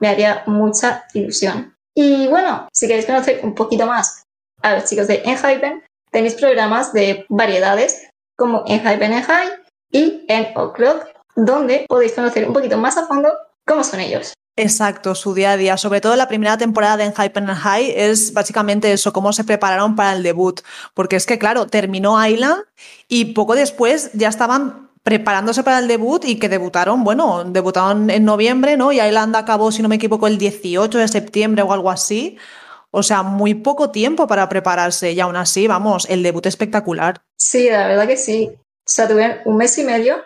Me 0.00 0.08
haría 0.08 0.44
mucha 0.46 1.06
ilusión. 1.14 1.74
Y 1.94 2.28
bueno, 2.28 2.68
si 2.72 2.86
queréis 2.86 3.06
conocer 3.06 3.40
un 3.42 3.54
poquito 3.54 3.86
más 3.86 4.22
a 4.62 4.74
los 4.74 4.84
chicos 4.84 5.08
de 5.08 5.22
Enhypen, 5.24 5.82
tenéis 6.10 6.34
programas 6.34 6.92
de 6.92 7.26
variedades 7.28 8.08
como 8.36 8.62
Enhypen 8.66 9.12
en 9.12 9.22
High 9.22 9.48
y 9.90 10.24
en 10.28 10.56
O'Clock, 10.56 11.06
donde 11.34 11.86
podéis 11.88 12.12
conocer 12.12 12.46
un 12.46 12.54
poquito 12.54 12.78
más 12.78 12.96
a 12.96 13.06
fondo 13.06 13.32
cómo 13.66 13.82
son 13.82 14.00
ellos. 14.00 14.34
Exacto, 14.58 15.14
su 15.14 15.34
día 15.34 15.52
a 15.52 15.56
día. 15.56 15.76
Sobre 15.76 16.00
todo 16.00 16.16
la 16.16 16.26
primera 16.26 16.58
temporada 16.58 16.96
de 16.96 17.12
Hype 17.12 17.38
and 17.38 17.54
High 17.54 17.92
es 17.94 18.32
básicamente 18.32 18.92
eso, 18.92 19.12
cómo 19.12 19.32
se 19.32 19.44
prepararon 19.44 19.94
para 19.94 20.14
el 20.14 20.24
debut. 20.24 20.62
Porque 20.94 21.14
es 21.14 21.26
que, 21.26 21.38
claro, 21.38 21.68
terminó 21.68 22.26
Island 22.26 22.64
y 23.06 23.26
poco 23.26 23.54
después 23.54 24.10
ya 24.14 24.28
estaban 24.28 24.90
preparándose 25.04 25.62
para 25.62 25.78
el 25.78 25.86
debut 25.86 26.24
y 26.24 26.40
que 26.40 26.48
debutaron, 26.48 27.04
bueno, 27.04 27.44
debutaron 27.44 28.10
en 28.10 28.24
noviembre, 28.24 28.76
¿no? 28.76 28.90
Y 28.90 29.00
Island 29.00 29.36
acabó, 29.36 29.70
si 29.70 29.80
no 29.80 29.88
me 29.88 29.94
equivoco, 29.94 30.26
el 30.26 30.38
18 30.38 30.98
de 30.98 31.06
septiembre 31.06 31.62
o 31.62 31.72
algo 31.72 31.88
así. 31.88 32.36
O 32.90 33.04
sea, 33.04 33.22
muy 33.22 33.54
poco 33.54 33.92
tiempo 33.92 34.26
para 34.26 34.48
prepararse 34.48 35.12
y 35.12 35.20
aún 35.20 35.36
así, 35.36 35.68
vamos, 35.68 36.04
el 36.10 36.24
debut 36.24 36.46
espectacular. 36.46 37.22
Sí, 37.36 37.70
la 37.70 37.86
verdad 37.86 38.08
que 38.08 38.16
sí. 38.16 38.50
O 38.52 38.90
sea, 38.90 39.06
tuvieron 39.06 39.36
un 39.44 39.56
mes 39.56 39.78
y 39.78 39.84
medio 39.84 40.16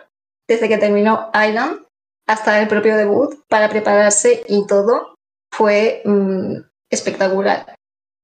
desde 0.47 0.67
que 0.67 0.79
terminó 0.79 1.29
Island 1.35 1.82
hasta 2.27 2.61
el 2.61 2.67
propio 2.67 2.97
debut 2.97 3.35
para 3.47 3.69
prepararse 3.69 4.43
y 4.47 4.65
todo 4.67 5.15
fue 5.51 6.01
mm, 6.05 6.57
espectacular. 6.89 7.75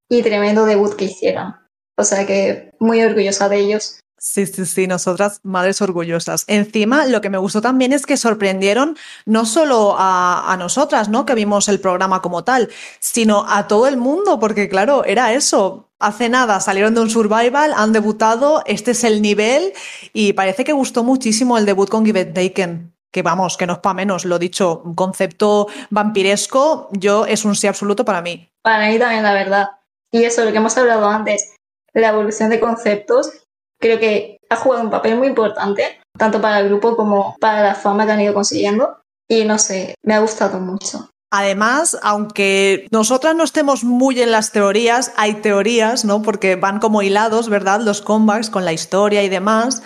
Y 0.10 0.24
tremendo 0.24 0.66
debut 0.66 0.96
que 0.96 1.06
hicieron. 1.06 1.56
O 1.98 2.04
sea 2.04 2.26
que 2.26 2.72
muy 2.80 3.02
orgullosa 3.02 3.50
de 3.50 3.60
ellos. 3.60 4.00
Sí, 4.18 4.46
sí, 4.46 4.66
sí, 4.66 4.88
nosotras 4.88 5.40
madres 5.44 5.82
orgullosas. 5.82 6.44
Encima, 6.48 7.06
lo 7.06 7.22
que 7.22 7.30
me 7.30 7.38
gustó 7.38 7.62
también 7.62 7.94
es 7.94 8.06
que 8.06 8.18
sorprendieron 8.18 8.98
no 9.26 9.46
solo 9.46 9.96
a, 9.98 10.52
a, 10.52 10.58
nosotras, 10.58 11.08
¿no? 11.08 11.26
Que 11.26 11.36
vimos 11.36 11.70
el 11.70 11.80
programa 11.80 12.22
como 12.22 12.44
tal, 12.44 12.70
sino 13.00 13.46
a 13.48 13.68
todo 13.68 13.88
el 13.88 13.96
mundo, 13.96 14.40
porque 14.40 14.68
claro, 14.68 15.06
era 15.06 15.34
eso. 15.34 15.90
Hace 16.00 16.28
nada 16.28 16.60
salieron 16.60 16.96
de 16.96 17.02
un 17.02 17.10
survival, 17.10 17.74
han 17.76 17.94
debutado, 17.94 18.64
este 18.66 18.92
es 18.92 19.04
el 19.04 19.22
nivel 19.22 19.74
y 20.14 20.34
parece 20.34 20.64
que 20.64 20.74
gustó 20.74 21.04
muchísimo 21.04 21.58
el 21.58 21.66
debut 21.66 21.90
con 21.90 22.06
Give 22.06 22.22
It 22.22 22.34
Taken. 22.34 22.94
Que 23.12 23.22
vamos, 23.24 23.58
que 23.58 23.66
no 23.66 23.74
es 23.74 23.80
para 23.80 23.96
menos, 23.96 24.26
lo 24.26 24.38
dicho, 24.38 24.82
un 24.86 24.96
concepto 24.96 25.68
vampiresco, 25.90 26.90
yo 26.92 27.26
es 27.26 27.44
un 27.46 27.56
sí 27.56 27.68
absoluto 27.68 28.06
para 28.06 28.22
mí. 28.22 28.50
Para 28.62 28.88
mí 28.88 29.00
también, 29.00 29.24
la 29.24 29.34
verdad. 29.34 29.70
Y 30.12 30.24
eso, 30.24 30.46
lo 30.46 30.52
que 30.52 30.58
hemos 30.58 30.78
hablado 30.78 31.08
antes, 31.08 31.56
la 31.94 32.10
evolución 32.10 32.50
de 32.50 32.60
conceptos 32.60 33.32
creo 33.80 34.00
que 34.00 34.38
ha 34.50 34.56
jugado 34.56 34.84
un 34.84 34.90
papel 34.90 35.18
muy 35.18 35.28
importante, 35.28 36.02
tanto 36.18 36.42
para 36.42 36.60
el 36.60 36.70
grupo 36.70 36.96
como 36.96 37.36
para 37.40 37.62
la 37.62 37.76
fama 37.76 38.06
que 38.06 38.12
han 38.12 38.22
ido 38.22 38.34
consiguiendo. 38.34 39.02
Y 39.28 39.46
no 39.46 39.58
sé, 39.58 39.96
me 40.04 40.16
ha 40.16 40.20
gustado 40.20 40.60
mucho. 40.60 41.10
Además, 41.32 41.96
aunque 42.02 42.88
nosotras 42.92 43.36
no 43.36 43.44
estemos 43.44 43.84
muy 43.84 44.20
en 44.20 44.32
las 44.32 44.52
teorías, 44.52 45.14
hay 45.16 45.36
teorías, 45.36 46.04
¿no? 46.04 46.24
Porque 46.24 46.56
van 46.56 46.80
como 46.80 47.04
hilados, 47.04 47.50
¿verdad? 47.50 47.82
Los 47.82 48.02
comebacks 48.02 48.50
con 48.50 48.66
la 48.66 48.74
historia 48.74 49.22
y 49.22 49.30
demás. 49.30 49.84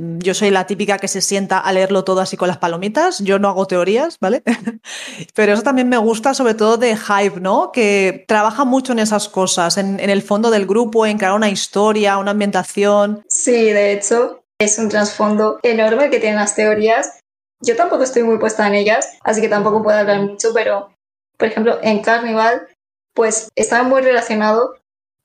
Yo 0.00 0.32
soy 0.32 0.50
la 0.50 0.64
típica 0.64 0.98
que 0.98 1.08
se 1.08 1.20
sienta 1.20 1.58
a 1.58 1.72
leerlo 1.72 2.04
todo 2.04 2.20
así 2.20 2.36
con 2.36 2.46
las 2.46 2.58
palomitas. 2.58 3.18
Yo 3.18 3.40
no 3.40 3.48
hago 3.48 3.66
teorías, 3.66 4.16
¿vale? 4.20 4.44
Pero 5.34 5.52
eso 5.52 5.62
también 5.62 5.88
me 5.88 5.98
gusta, 5.98 6.34
sobre 6.34 6.54
todo 6.54 6.76
de 6.76 6.96
Hype, 6.96 7.40
¿no? 7.40 7.72
Que 7.72 8.24
trabaja 8.28 8.64
mucho 8.64 8.92
en 8.92 9.00
esas 9.00 9.28
cosas, 9.28 9.76
en, 9.76 9.98
el 9.98 10.22
fondo 10.22 10.52
del 10.52 10.66
grupo, 10.66 11.04
en 11.04 11.18
crear 11.18 11.32
una 11.34 11.50
historia, 11.50 12.18
una 12.18 12.30
ambientación. 12.30 13.24
Sí, 13.28 13.72
de 13.72 13.92
hecho, 13.92 14.44
es 14.60 14.78
un 14.78 14.88
trasfondo 14.88 15.58
enorme 15.64 16.10
que 16.10 16.20
tienen 16.20 16.38
las 16.38 16.54
teorías. 16.54 17.18
Yo 17.60 17.74
tampoco 17.74 18.04
estoy 18.04 18.22
muy 18.22 18.38
puesta 18.38 18.68
en 18.68 18.74
ellas, 18.74 19.18
así 19.24 19.40
que 19.40 19.48
tampoco 19.48 19.82
puedo 19.82 19.98
hablar 19.98 20.20
mucho, 20.20 20.52
pero, 20.54 20.92
por 21.36 21.48
ejemplo, 21.48 21.80
en 21.82 22.02
Carnival, 22.02 22.68
pues 23.14 23.48
estaba 23.56 23.82
muy 23.82 24.02
relacionado 24.02 24.76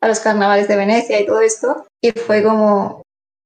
a 0.01 0.07
los 0.07 0.19
carnavales 0.19 0.67
de 0.67 0.77
Venecia 0.77 1.21
y 1.21 1.27
todo 1.27 1.41
esto, 1.41 1.85
y 2.01 2.09
fue 2.11 2.41
como 2.41 3.03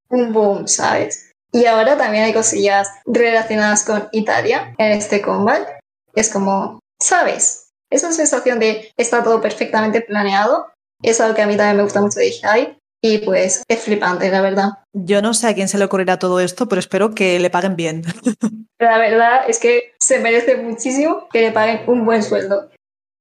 un 0.09 0.33
boom, 0.33 0.67
¿sabes? 0.67 1.31
Y 1.51 1.65
ahora 1.65 1.97
también 1.97 2.25
hay 2.25 2.33
cosillas 2.33 2.89
relacionadas 3.05 3.83
con 3.83 4.09
Italia 4.11 4.75
en 4.77 4.91
este 4.91 5.21
combat. 5.21 5.67
Es 6.13 6.29
como, 6.29 6.79
¿sabes? 7.01 7.69
Esa 7.89 8.11
sensación 8.11 8.59
de 8.59 8.91
está 8.97 9.23
todo 9.23 9.41
perfectamente 9.41 10.01
planeado 10.01 10.67
es 11.01 11.21
algo 11.21 11.35
que 11.35 11.41
a 11.41 11.47
mí 11.47 11.55
también 11.55 11.77
me 11.77 11.83
gusta 11.83 12.01
mucho 12.01 12.19
de 12.19 12.31
Hype 12.31 12.77
y 13.01 13.19
pues 13.19 13.63
es 13.67 13.79
flipante, 13.81 14.29
la 14.31 14.41
verdad. 14.41 14.69
Yo 14.93 15.21
no 15.21 15.33
sé 15.33 15.47
a 15.47 15.53
quién 15.53 15.67
se 15.67 15.77
le 15.77 15.85
ocurrirá 15.85 16.17
todo 16.17 16.39
esto, 16.39 16.67
pero 16.67 16.79
espero 16.79 17.13
que 17.13 17.39
le 17.39 17.49
paguen 17.49 17.75
bien. 17.75 18.03
La 18.79 18.99
verdad 18.99 19.41
es 19.47 19.57
que 19.57 19.93
se 19.99 20.19
merece 20.19 20.55
muchísimo 20.57 21.27
que 21.29 21.41
le 21.41 21.51
paguen 21.51 21.81
un 21.87 22.05
buen 22.05 22.21
sueldo, 22.21 22.69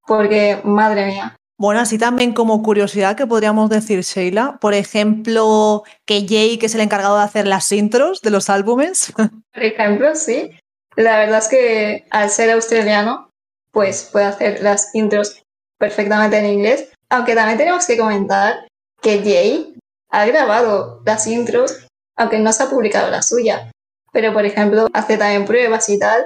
porque 0.06 0.60
madre 0.64 1.06
mía, 1.06 1.36
bueno, 1.58 1.80
así 1.80 1.96
también 1.96 2.34
como 2.34 2.62
curiosidad 2.62 3.16
que 3.16 3.26
podríamos 3.26 3.70
decir, 3.70 4.00
Sheila, 4.00 4.58
por 4.60 4.74
ejemplo, 4.74 5.84
que 6.04 6.26
Jay, 6.28 6.58
que 6.58 6.66
es 6.66 6.74
el 6.74 6.82
encargado 6.82 7.16
de 7.16 7.24
hacer 7.24 7.46
las 7.46 7.72
intros 7.72 8.20
de 8.20 8.30
los 8.30 8.50
álbumes. 8.50 9.12
Por 9.52 9.62
ejemplo, 9.62 10.14
sí. 10.14 10.50
La 10.96 11.18
verdad 11.18 11.38
es 11.38 11.48
que 11.48 12.06
al 12.10 12.30
ser 12.30 12.50
australiano, 12.50 13.30
pues 13.70 14.08
puede 14.12 14.26
hacer 14.26 14.62
las 14.62 14.94
intros 14.94 15.42
perfectamente 15.78 16.38
en 16.38 16.46
inglés. 16.46 16.90
Aunque 17.08 17.34
también 17.34 17.58
tenemos 17.58 17.86
que 17.86 17.96
comentar 17.96 18.66
que 19.00 19.22
Jay 19.22 19.74
ha 20.10 20.26
grabado 20.26 21.02
las 21.06 21.26
intros, 21.26 21.86
aunque 22.16 22.38
no 22.38 22.52
se 22.52 22.64
ha 22.64 22.70
publicado 22.70 23.10
la 23.10 23.22
suya. 23.22 23.70
Pero, 24.12 24.32
por 24.32 24.44
ejemplo, 24.44 24.88
hace 24.92 25.16
también 25.16 25.46
pruebas 25.46 25.88
y 25.88 25.98
tal, 25.98 26.22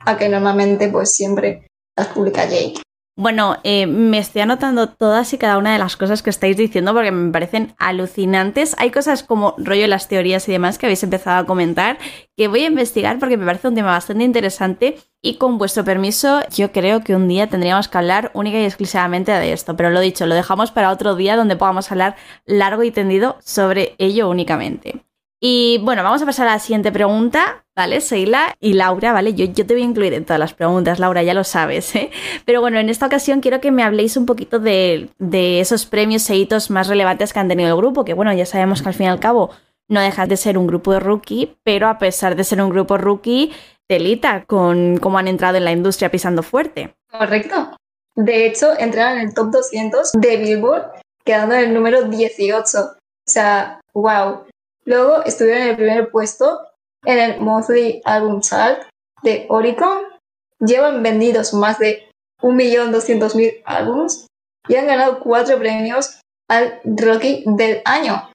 aunque 0.00 0.28
normalmente 0.28 0.88
pues 0.88 1.14
siempre 1.14 1.66
las 1.96 2.08
publica 2.08 2.42
Jay. 2.48 2.74
Bueno, 3.14 3.58
eh, 3.62 3.86
me 3.86 4.16
estoy 4.16 4.40
anotando 4.40 4.88
todas 4.88 5.34
y 5.34 5.38
cada 5.38 5.58
una 5.58 5.74
de 5.74 5.78
las 5.78 5.98
cosas 5.98 6.22
que 6.22 6.30
estáis 6.30 6.56
diciendo 6.56 6.94
porque 6.94 7.10
me 7.10 7.30
parecen 7.30 7.74
alucinantes. 7.76 8.74
Hay 8.78 8.90
cosas 8.90 9.22
como 9.22 9.54
rollo 9.58 9.86
las 9.86 10.08
teorías 10.08 10.48
y 10.48 10.52
demás 10.52 10.78
que 10.78 10.86
habéis 10.86 11.02
empezado 11.02 11.36
a 11.42 11.46
comentar 11.46 11.98
que 12.38 12.48
voy 12.48 12.64
a 12.64 12.68
investigar 12.68 13.18
porque 13.18 13.36
me 13.36 13.44
parece 13.44 13.68
un 13.68 13.74
tema 13.74 13.90
bastante 13.90 14.24
interesante 14.24 14.98
y 15.20 15.36
con 15.36 15.58
vuestro 15.58 15.84
permiso 15.84 16.40
yo 16.48 16.72
creo 16.72 17.04
que 17.04 17.14
un 17.14 17.28
día 17.28 17.48
tendríamos 17.48 17.88
que 17.88 17.98
hablar 17.98 18.30
única 18.32 18.58
y 18.58 18.64
exclusivamente 18.64 19.30
de 19.30 19.52
esto. 19.52 19.76
Pero 19.76 19.90
lo 19.90 20.00
dicho, 20.00 20.24
lo 20.24 20.34
dejamos 20.34 20.70
para 20.70 20.90
otro 20.90 21.14
día 21.14 21.36
donde 21.36 21.56
podamos 21.56 21.92
hablar 21.92 22.16
largo 22.46 22.82
y 22.82 22.92
tendido 22.92 23.36
sobre 23.40 23.94
ello 23.98 24.30
únicamente. 24.30 25.04
Y 25.44 25.78
bueno, 25.78 26.04
vamos 26.04 26.22
a 26.22 26.26
pasar 26.26 26.46
a 26.46 26.52
la 26.52 26.58
siguiente 26.60 26.92
pregunta, 26.92 27.64
¿vale? 27.74 28.00
Seila 28.00 28.54
y 28.60 28.74
Laura, 28.74 29.12
¿vale? 29.12 29.34
Yo, 29.34 29.46
yo 29.46 29.66
te 29.66 29.74
voy 29.74 29.82
a 29.82 29.86
incluir 29.86 30.14
en 30.14 30.24
todas 30.24 30.38
las 30.38 30.54
preguntas, 30.54 31.00
Laura, 31.00 31.24
ya 31.24 31.34
lo 31.34 31.42
sabes, 31.42 31.96
¿eh? 31.96 32.12
Pero 32.44 32.60
bueno, 32.60 32.78
en 32.78 32.88
esta 32.88 33.06
ocasión 33.06 33.40
quiero 33.40 33.60
que 33.60 33.72
me 33.72 33.82
habléis 33.82 34.16
un 34.16 34.24
poquito 34.24 34.60
de, 34.60 35.08
de 35.18 35.58
esos 35.58 35.84
premios 35.84 36.30
e 36.30 36.36
hitos 36.36 36.70
más 36.70 36.86
relevantes 36.86 37.32
que 37.32 37.40
han 37.40 37.48
tenido 37.48 37.70
el 37.70 37.76
grupo, 37.76 38.04
que 38.04 38.14
bueno, 38.14 38.32
ya 38.32 38.46
sabemos 38.46 38.82
que 38.82 38.88
al 38.90 38.94
fin 38.94 39.06
y 39.06 39.08
al 39.08 39.18
cabo 39.18 39.50
no 39.88 40.00
deja 40.00 40.26
de 40.26 40.36
ser 40.36 40.56
un 40.56 40.68
grupo 40.68 40.92
de 40.92 41.00
rookie, 41.00 41.56
pero 41.64 41.88
a 41.88 41.98
pesar 41.98 42.36
de 42.36 42.44
ser 42.44 42.62
un 42.62 42.70
grupo 42.70 42.96
rookie, 42.96 43.52
telita 43.88 44.44
con 44.44 44.98
cómo 44.98 45.18
han 45.18 45.26
entrado 45.26 45.56
en 45.56 45.64
la 45.64 45.72
industria 45.72 46.08
pisando 46.08 46.44
fuerte. 46.44 46.94
Correcto. 47.10 47.76
De 48.14 48.46
hecho, 48.46 48.78
entraron 48.78 49.18
en 49.18 49.26
el 49.26 49.34
top 49.34 49.50
200 49.50 50.12
de 50.12 50.36
Billboard, 50.36 50.92
quedando 51.24 51.56
en 51.56 51.64
el 51.64 51.74
número 51.74 52.04
18. 52.04 52.78
O 52.78 52.94
sea, 53.26 53.80
wow. 53.92 54.44
Luego 54.84 55.22
estuvieron 55.24 55.62
en 55.62 55.68
el 55.70 55.76
primer 55.76 56.10
puesto 56.10 56.60
en 57.04 57.18
el 57.18 57.40
Monthly 57.40 58.02
Album 58.04 58.40
Chart 58.40 58.82
de 59.22 59.46
Oricon. 59.48 60.02
Llevan 60.60 61.02
vendidos 61.02 61.54
más 61.54 61.78
de 61.78 62.08
1.200.000 62.40 63.62
álbumes 63.64 64.26
y 64.68 64.76
han 64.76 64.86
ganado 64.86 65.20
cuatro 65.20 65.58
premios 65.58 66.20
al 66.48 66.80
Rocky 66.84 67.44
del 67.46 67.82
año. 67.84 68.30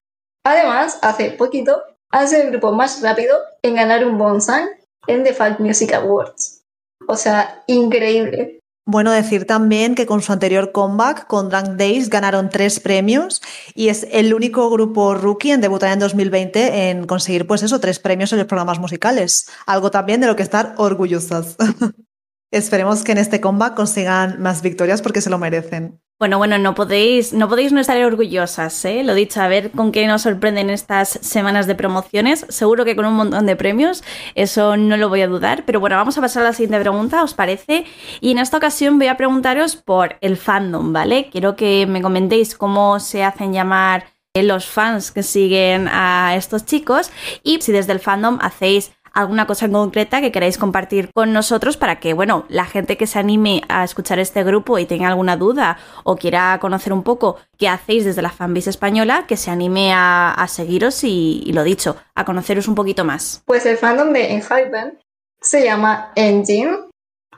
Además, 0.45 0.99
hace 1.01 1.31
poquito, 1.31 1.83
han 2.11 2.27
sido 2.27 2.43
el 2.43 2.51
grupo 2.51 2.71
más 2.71 3.01
rápido 3.01 3.37
en 3.61 3.75
ganar 3.75 4.05
un 4.05 4.17
Bonsai 4.17 4.65
en 5.07 5.23
The 5.23 5.33
Folk 5.33 5.59
Music 5.59 5.93
Awards. 5.93 6.61
O 7.07 7.15
sea, 7.15 7.63
increíble. 7.67 8.59
Bueno, 8.89 9.11
decir 9.11 9.45
también 9.45 9.95
que 9.95 10.05
con 10.05 10.21
su 10.21 10.31
anterior 10.31 10.71
comeback, 10.71 11.27
con 11.27 11.49
Drunk 11.49 11.71
Days, 11.75 12.09
ganaron 12.09 12.49
tres 12.49 12.79
premios 12.79 13.41
y 13.75 13.89
es 13.89 14.07
el 14.13 14.33
único 14.33 14.69
grupo 14.69 15.13
rookie 15.13 15.51
en 15.51 15.59
debutar 15.59 15.91
en 15.91 15.99
2020 15.99 16.89
en 16.89 17.05
conseguir, 17.05 17.45
pues 17.45 17.63
eso, 17.63 17.81
tres 17.81 17.99
premios 17.99 18.31
en 18.31 18.37
los 18.37 18.47
programas 18.47 18.79
musicales. 18.79 19.49
Algo 19.65 19.91
también 19.91 20.21
de 20.21 20.27
lo 20.27 20.37
que 20.37 20.43
estar 20.43 20.73
orgullosas. 20.77 21.57
Esperemos 22.51 23.03
que 23.03 23.11
en 23.11 23.17
este 23.17 23.41
comeback 23.41 23.75
consigan 23.75 24.41
más 24.41 24.61
victorias 24.61 25.01
porque 25.01 25.21
se 25.21 25.29
lo 25.29 25.37
merecen. 25.37 25.99
Bueno, 26.19 26.39
bueno, 26.39 26.57
no 26.57 26.73
podéis, 26.73 27.33
no 27.33 27.47
podéis 27.47 27.71
no 27.73 27.79
estar 27.79 28.01
orgullosas, 28.03 28.83
¿eh? 28.85 29.03
Lo 29.03 29.13
dicho, 29.13 29.39
a 29.39 29.47
ver 29.47 29.69
con 29.69 29.91
qué 29.91 30.07
nos 30.07 30.23
sorprenden 30.23 30.71
estas 30.71 31.09
semanas 31.09 31.67
de 31.67 31.75
promociones. 31.75 32.45
Seguro 32.49 32.85
que 32.85 32.95
con 32.95 33.05
un 33.05 33.13
montón 33.13 33.45
de 33.45 33.55
premios, 33.55 34.03
eso 34.33 34.77
no 34.77 34.97
lo 34.97 35.09
voy 35.09 35.21
a 35.21 35.27
dudar. 35.27 35.63
Pero 35.65 35.79
bueno, 35.79 35.95
vamos 35.95 36.17
a 36.17 36.21
pasar 36.21 36.41
a 36.41 36.47
la 36.47 36.53
siguiente 36.53 36.79
pregunta, 36.79 37.21
¿os 37.21 37.35
parece? 37.35 37.85
Y 38.19 38.31
en 38.31 38.39
esta 38.39 38.57
ocasión 38.57 38.97
voy 38.97 39.07
a 39.07 39.17
preguntaros 39.17 39.75
por 39.75 40.15
el 40.21 40.37
fandom, 40.37 40.91
¿vale? 40.91 41.29
Quiero 41.29 41.55
que 41.55 41.85
me 41.85 42.01
comentéis 42.01 42.55
cómo 42.55 42.99
se 42.99 43.23
hacen 43.23 43.53
llamar 43.53 44.05
los 44.43 44.67
fans 44.67 45.11
que 45.11 45.23
siguen 45.23 45.87
a 45.87 46.35
estos 46.35 46.65
chicos 46.65 47.11
y 47.43 47.61
si 47.61 47.71
desde 47.71 47.93
el 47.93 47.99
fandom 47.99 48.37
hacéis 48.41 48.91
alguna 49.17 49.47
cosa 49.47 49.65
en 49.65 49.71
concreta 49.71 50.21
que 50.21 50.31
queráis 50.31 50.59
compartir 50.59 51.09
con 51.11 51.33
nosotros 51.33 51.75
para 51.75 51.99
que, 51.99 52.13
bueno, 52.13 52.45
la 52.49 52.65
gente 52.65 52.97
que 52.97 53.07
se 53.07 53.17
anime 53.17 53.63
a 53.67 53.83
escuchar 53.83 54.19
este 54.19 54.43
grupo 54.43 54.77
y 54.77 54.85
tenga 54.85 55.07
alguna 55.07 55.35
duda 55.37 55.79
o 56.03 56.17
quiera 56.17 56.59
conocer 56.61 56.93
un 56.93 57.01
poco 57.01 57.37
qué 57.57 57.67
hacéis 57.67 58.05
desde 58.05 58.21
la 58.21 58.29
fanbase 58.29 58.69
española, 58.69 59.25
que 59.27 59.35
se 59.35 59.49
anime 59.49 59.91
a, 59.91 60.45
seguiros 60.47 61.03
y, 61.03 61.51
lo 61.51 61.63
dicho, 61.63 61.97
a 62.13 62.25
conoceros 62.25 62.67
un 62.67 62.75
poquito 62.75 63.03
más. 63.05 63.41
Pues 63.45 63.65
el 63.65 63.77
fandom 63.77 64.13
de 64.13 64.33
Enhypen 64.33 64.99
se 65.41 65.63
llama 65.63 66.11
Engine, 66.15 66.77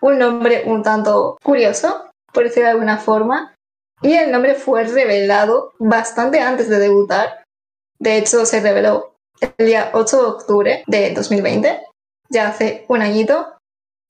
un 0.01 0.19
nombre 0.19 0.63
un 0.65 0.83
tanto 0.83 1.38
curioso, 1.41 2.09
por 2.33 2.43
decirlo 2.43 2.65
de 2.65 2.71
alguna 2.71 2.98
forma, 2.98 3.55
y 4.01 4.13
el 4.13 4.33
nombre 4.33 4.55
fue 4.55 4.83
revelado 4.83 5.71
bastante 5.79 6.41
antes 6.41 6.67
de 6.67 6.77
debutar. 6.77 7.43
De 8.00 8.17
hecho, 8.17 8.45
se 8.45 8.59
reveló 8.59 9.15
el 9.41 9.65
día 9.65 9.91
8 9.93 10.17
de 10.17 10.27
octubre 10.27 10.84
de 10.88 11.13
2020, 11.13 11.81
ya 12.29 12.48
hace 12.48 12.86
un 12.88 13.01
añito. 13.01 13.55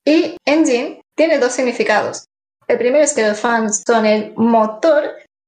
Y 0.05 0.37
Engine 0.45 1.01
tiene 1.15 1.39
dos 1.39 1.53
significados. 1.53 2.25
El 2.67 2.77
primero 2.77 3.03
es 3.03 3.13
que 3.13 3.27
los 3.27 3.39
fans 3.39 3.83
son 3.85 4.05
el 4.05 4.33
motor 4.35 5.03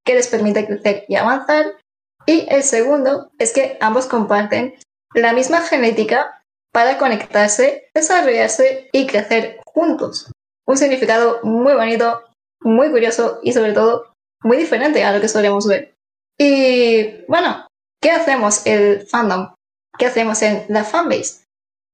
que 0.05 0.15
les 0.15 0.27
permite 0.27 0.65
crecer 0.65 1.05
y 1.07 1.15
avanzar. 1.15 1.77
Y 2.25 2.47
el 2.49 2.63
segundo 2.63 3.31
es 3.37 3.53
que 3.53 3.77
ambos 3.79 4.05
comparten 4.05 4.75
la 5.13 5.33
misma 5.33 5.61
genética 5.61 6.41
para 6.71 6.97
conectarse, 6.97 7.89
desarrollarse 7.93 8.89
y 8.91 9.07
crecer 9.07 9.59
juntos. 9.65 10.31
Un 10.65 10.77
significado 10.77 11.39
muy 11.43 11.73
bonito, 11.73 12.23
muy 12.61 12.89
curioso 12.91 13.39
y 13.43 13.53
sobre 13.53 13.73
todo 13.73 14.13
muy 14.43 14.57
diferente 14.57 15.03
a 15.03 15.11
lo 15.11 15.21
que 15.21 15.27
solemos 15.27 15.67
ver. 15.67 15.93
Y 16.37 17.25
bueno, 17.27 17.67
¿qué 18.01 18.11
hacemos 18.11 18.65
el 18.65 19.05
fandom? 19.07 19.53
¿Qué 20.01 20.07
hacemos 20.07 20.41
en 20.41 20.65
la 20.67 20.83
fanbase? 20.83 21.45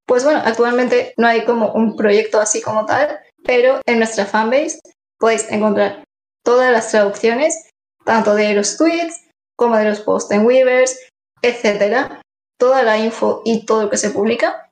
Pues 0.07 0.23
bueno, 0.23 0.41
actualmente 0.45 1.13
no 1.17 1.27
hay 1.27 1.43
como 1.43 1.73
un 1.73 1.97
proyecto 1.97 2.39
así 2.39 2.61
como 2.61 2.85
tal, 2.85 3.19
pero 3.43 3.81
en 3.85 3.97
nuestra 3.97 4.25
fanbase 4.25 4.79
podéis 5.19 5.51
encontrar 5.51 6.05
todas 6.41 6.71
las 6.71 6.89
traducciones, 6.89 7.69
tanto 8.05 8.33
de 8.33 8.53
los 8.53 8.77
tweets 8.77 9.27
como 9.57 9.75
de 9.75 9.89
los 9.89 9.99
posts 9.99 10.31
en 10.31 10.45
Weavers, 10.45 10.97
etcétera. 11.41 12.21
Toda 12.57 12.81
la 12.83 12.97
info 12.97 13.41
y 13.43 13.65
todo 13.65 13.83
lo 13.83 13.89
que 13.89 13.97
se 13.97 14.11
publica 14.11 14.71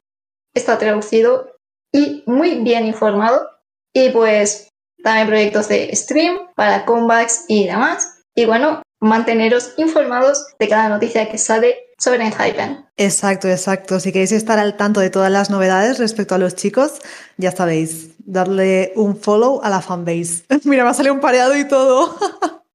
está 0.53 0.77
traducido 0.77 1.57
y 1.91 2.23
muy 2.27 2.61
bien 2.63 2.85
informado. 2.85 3.49
Y 3.93 4.11
pues 4.11 4.69
también 5.03 5.27
proyectos 5.27 5.67
de 5.67 5.93
stream 5.93 6.53
para 6.55 6.85
comebacks 6.85 7.43
y 7.49 7.67
demás. 7.67 8.21
Y 8.33 8.45
bueno, 8.45 8.81
manteneros 9.05 9.71
informados 9.77 10.45
de 10.59 10.67
cada 10.67 10.89
noticia 10.89 11.29
que 11.29 11.37
sale 11.37 11.75
sobre 11.97 12.25
Enhypen. 12.25 12.85
Exacto, 12.97 13.47
exacto. 13.47 13.99
Si 13.99 14.11
queréis 14.11 14.31
estar 14.31 14.59
al 14.59 14.77
tanto 14.77 14.99
de 14.99 15.09
todas 15.09 15.31
las 15.31 15.49
novedades 15.49 15.99
respecto 15.99 16.35
a 16.35 16.37
los 16.37 16.55
chicos, 16.55 16.99
ya 17.37 17.51
sabéis, 17.51 18.09
darle 18.19 18.91
un 18.95 19.17
follow 19.17 19.61
a 19.63 19.69
la 19.69 19.81
fanbase. 19.81 20.43
Mira, 20.63 20.83
me 20.83 20.89
ha 20.89 20.93
salido 20.93 21.13
un 21.13 21.21
pareado 21.21 21.55
y 21.57 21.67
todo. 21.67 22.17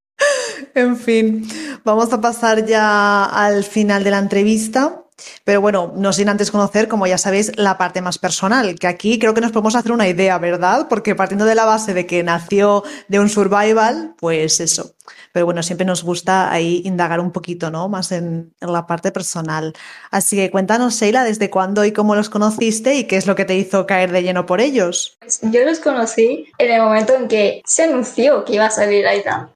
en 0.74 0.96
fin, 0.96 1.48
vamos 1.84 2.12
a 2.12 2.20
pasar 2.20 2.64
ya 2.64 3.24
al 3.24 3.64
final 3.64 4.04
de 4.04 4.10
la 4.10 4.18
entrevista. 4.18 4.96
Pero 5.44 5.60
bueno, 5.60 5.92
no 5.96 6.14
sin 6.14 6.30
antes 6.30 6.50
conocer, 6.50 6.88
como 6.88 7.06
ya 7.06 7.18
sabéis, 7.18 7.52
la 7.56 7.76
parte 7.76 8.00
más 8.00 8.16
personal, 8.18 8.78
que 8.78 8.86
aquí 8.86 9.18
creo 9.18 9.34
que 9.34 9.42
nos 9.42 9.52
podemos 9.52 9.74
hacer 9.74 9.92
una 9.92 10.08
idea, 10.08 10.38
¿verdad? 10.38 10.86
Porque 10.88 11.14
partiendo 11.14 11.44
de 11.44 11.54
la 11.54 11.66
base 11.66 11.92
de 11.92 12.06
que 12.06 12.22
nació 12.22 12.84
de 13.08 13.20
un 13.20 13.28
survival, 13.28 14.14
pues 14.18 14.60
eso. 14.60 14.94
Pero 15.32 15.46
bueno, 15.46 15.62
siempre 15.62 15.86
nos 15.86 16.02
gusta 16.02 16.52
ahí 16.52 16.82
indagar 16.84 17.20
un 17.20 17.30
poquito, 17.30 17.70
¿no? 17.70 17.88
Más 17.88 18.12
en, 18.12 18.52
la 18.60 18.86
parte 18.86 19.12
personal. 19.12 19.72
Así 20.10 20.36
que 20.36 20.50
cuéntanos, 20.50 20.94
Sheila, 20.94 21.24
desde 21.24 21.50
cuándo 21.50 21.84
y 21.84 21.92
cómo 21.92 22.14
los 22.14 22.28
conociste 22.28 22.94
y 22.94 23.04
qué 23.04 23.16
es 23.16 23.26
lo 23.26 23.36
que 23.36 23.44
te 23.44 23.56
hizo 23.56 23.86
caer 23.86 24.10
de 24.10 24.22
lleno 24.22 24.46
por 24.46 24.60
ellos. 24.60 25.16
Pues 25.20 25.40
yo 25.42 25.64
los 25.64 25.78
conocí 25.78 26.50
en 26.58 26.72
el 26.72 26.82
momento 26.82 27.14
en 27.14 27.28
que 27.28 27.62
se 27.64 27.84
anunció 27.84 28.44
que 28.44 28.54
iba 28.54 28.66
a 28.66 28.70
salir 28.70 29.06
Aidan. 29.06 29.52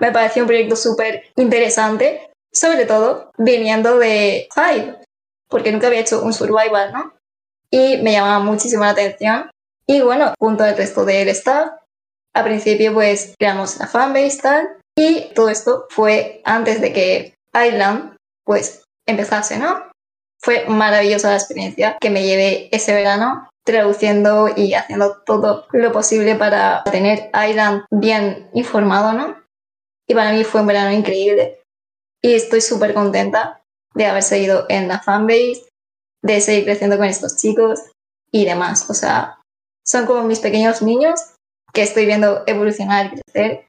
Me 0.00 0.12
pareció 0.12 0.42
un 0.42 0.48
proyecto 0.48 0.76
súper 0.76 1.22
interesante 1.36 2.26
sobre 2.56 2.86
todo 2.86 3.32
viniendo 3.36 3.98
de 3.98 4.48
Hive, 4.56 4.96
porque 5.48 5.72
nunca 5.72 5.88
había 5.88 6.00
hecho 6.00 6.22
un 6.22 6.32
survival, 6.32 6.92
¿no? 6.92 7.12
Y 7.70 7.98
me 7.98 8.12
llamaba 8.12 8.38
muchísimo 8.38 8.84
la 8.84 8.90
atención. 8.90 9.50
Y 9.86 10.00
bueno, 10.00 10.32
junto 10.38 10.64
al 10.64 10.76
resto 10.76 11.04
del 11.04 11.28
staff, 11.28 11.72
al 12.34 12.44
principio 12.44 12.94
pues 12.94 13.34
creamos 13.38 13.78
la 13.78 13.86
fanbase 13.86 14.40
tal, 14.40 14.68
y 14.98 15.32
todo 15.34 15.48
esto 15.48 15.86
fue 15.90 16.40
antes 16.44 16.80
de 16.80 16.92
que 16.92 17.34
Island 17.54 18.16
pues 18.44 18.84
empezase, 19.06 19.58
¿no? 19.58 19.90
Fue 20.40 20.64
maravillosa 20.68 21.30
la 21.30 21.36
experiencia 21.36 21.96
que 22.00 22.10
me 22.10 22.24
llevé 22.24 22.68
ese 22.72 22.94
verano 22.94 23.48
traduciendo 23.64 24.48
y 24.54 24.74
haciendo 24.74 25.22
todo 25.26 25.66
lo 25.72 25.92
posible 25.92 26.36
para 26.36 26.84
tener 26.84 27.30
Island 27.34 27.84
bien 27.90 28.48
informado, 28.54 29.12
¿no? 29.12 29.42
Y 30.08 30.14
para 30.14 30.32
mí 30.32 30.44
fue 30.44 30.60
un 30.60 30.68
verano 30.68 30.92
increíble 30.92 31.60
y 32.22 32.34
estoy 32.34 32.60
súper 32.60 32.94
contenta 32.94 33.62
de 33.94 34.06
haber 34.06 34.22
seguido 34.22 34.66
en 34.68 34.88
la 34.88 35.00
fanbase, 35.00 35.68
de 36.22 36.40
seguir 36.40 36.64
creciendo 36.64 36.96
con 36.96 37.06
estos 37.06 37.36
chicos 37.36 37.80
y 38.30 38.44
demás. 38.44 38.88
O 38.88 38.94
sea, 38.94 39.40
son 39.84 40.06
como 40.06 40.22
mis 40.22 40.40
pequeños 40.40 40.82
niños 40.82 41.20
que 41.72 41.82
estoy 41.82 42.06
viendo 42.06 42.44
evolucionar 42.46 43.06
y 43.06 43.20
crecer 43.20 43.66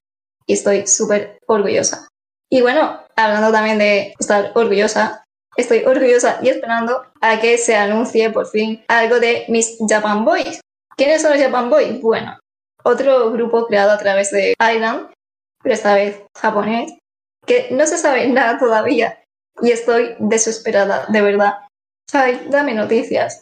y 0.47 0.53
estoy 0.53 0.87
súper 0.87 1.37
orgullosa. 1.47 2.07
Y 2.49 2.61
bueno, 2.61 3.01
hablando 3.15 3.51
también 3.51 3.77
de 3.77 4.13
estar 4.17 4.51
orgullosa, 4.55 5.23
estoy 5.57 5.83
orgullosa 5.83 6.39
y 6.41 6.49
esperando 6.49 7.05
a 7.21 7.39
que 7.39 7.57
se 7.57 7.75
anuncie 7.75 8.29
por 8.31 8.47
fin 8.47 8.83
algo 8.87 9.19
de 9.19 9.45
mis 9.49 9.77
Japan 9.87 10.23
Boys. 10.23 10.61
¿Quiénes 10.95 11.21
son 11.21 11.33
los 11.33 11.41
Japan 11.41 11.69
Boys? 11.69 12.01
Bueno, 12.01 12.39
otro 12.83 13.31
grupo 13.31 13.67
creado 13.67 13.91
a 13.91 13.97
través 13.97 14.31
de 14.31 14.55
Island, 14.59 15.11
pero 15.61 15.75
esta 15.75 15.93
vez 15.93 16.21
japonés, 16.35 16.93
que 17.45 17.67
no 17.71 17.85
se 17.85 17.97
sabe 17.97 18.27
nada 18.27 18.57
todavía 18.57 19.21
y 19.61 19.71
estoy 19.71 20.15
desesperada, 20.19 21.05
de 21.09 21.21
verdad. 21.21 21.55
Ay, 22.13 22.47
dame 22.49 22.73
noticias. 22.73 23.41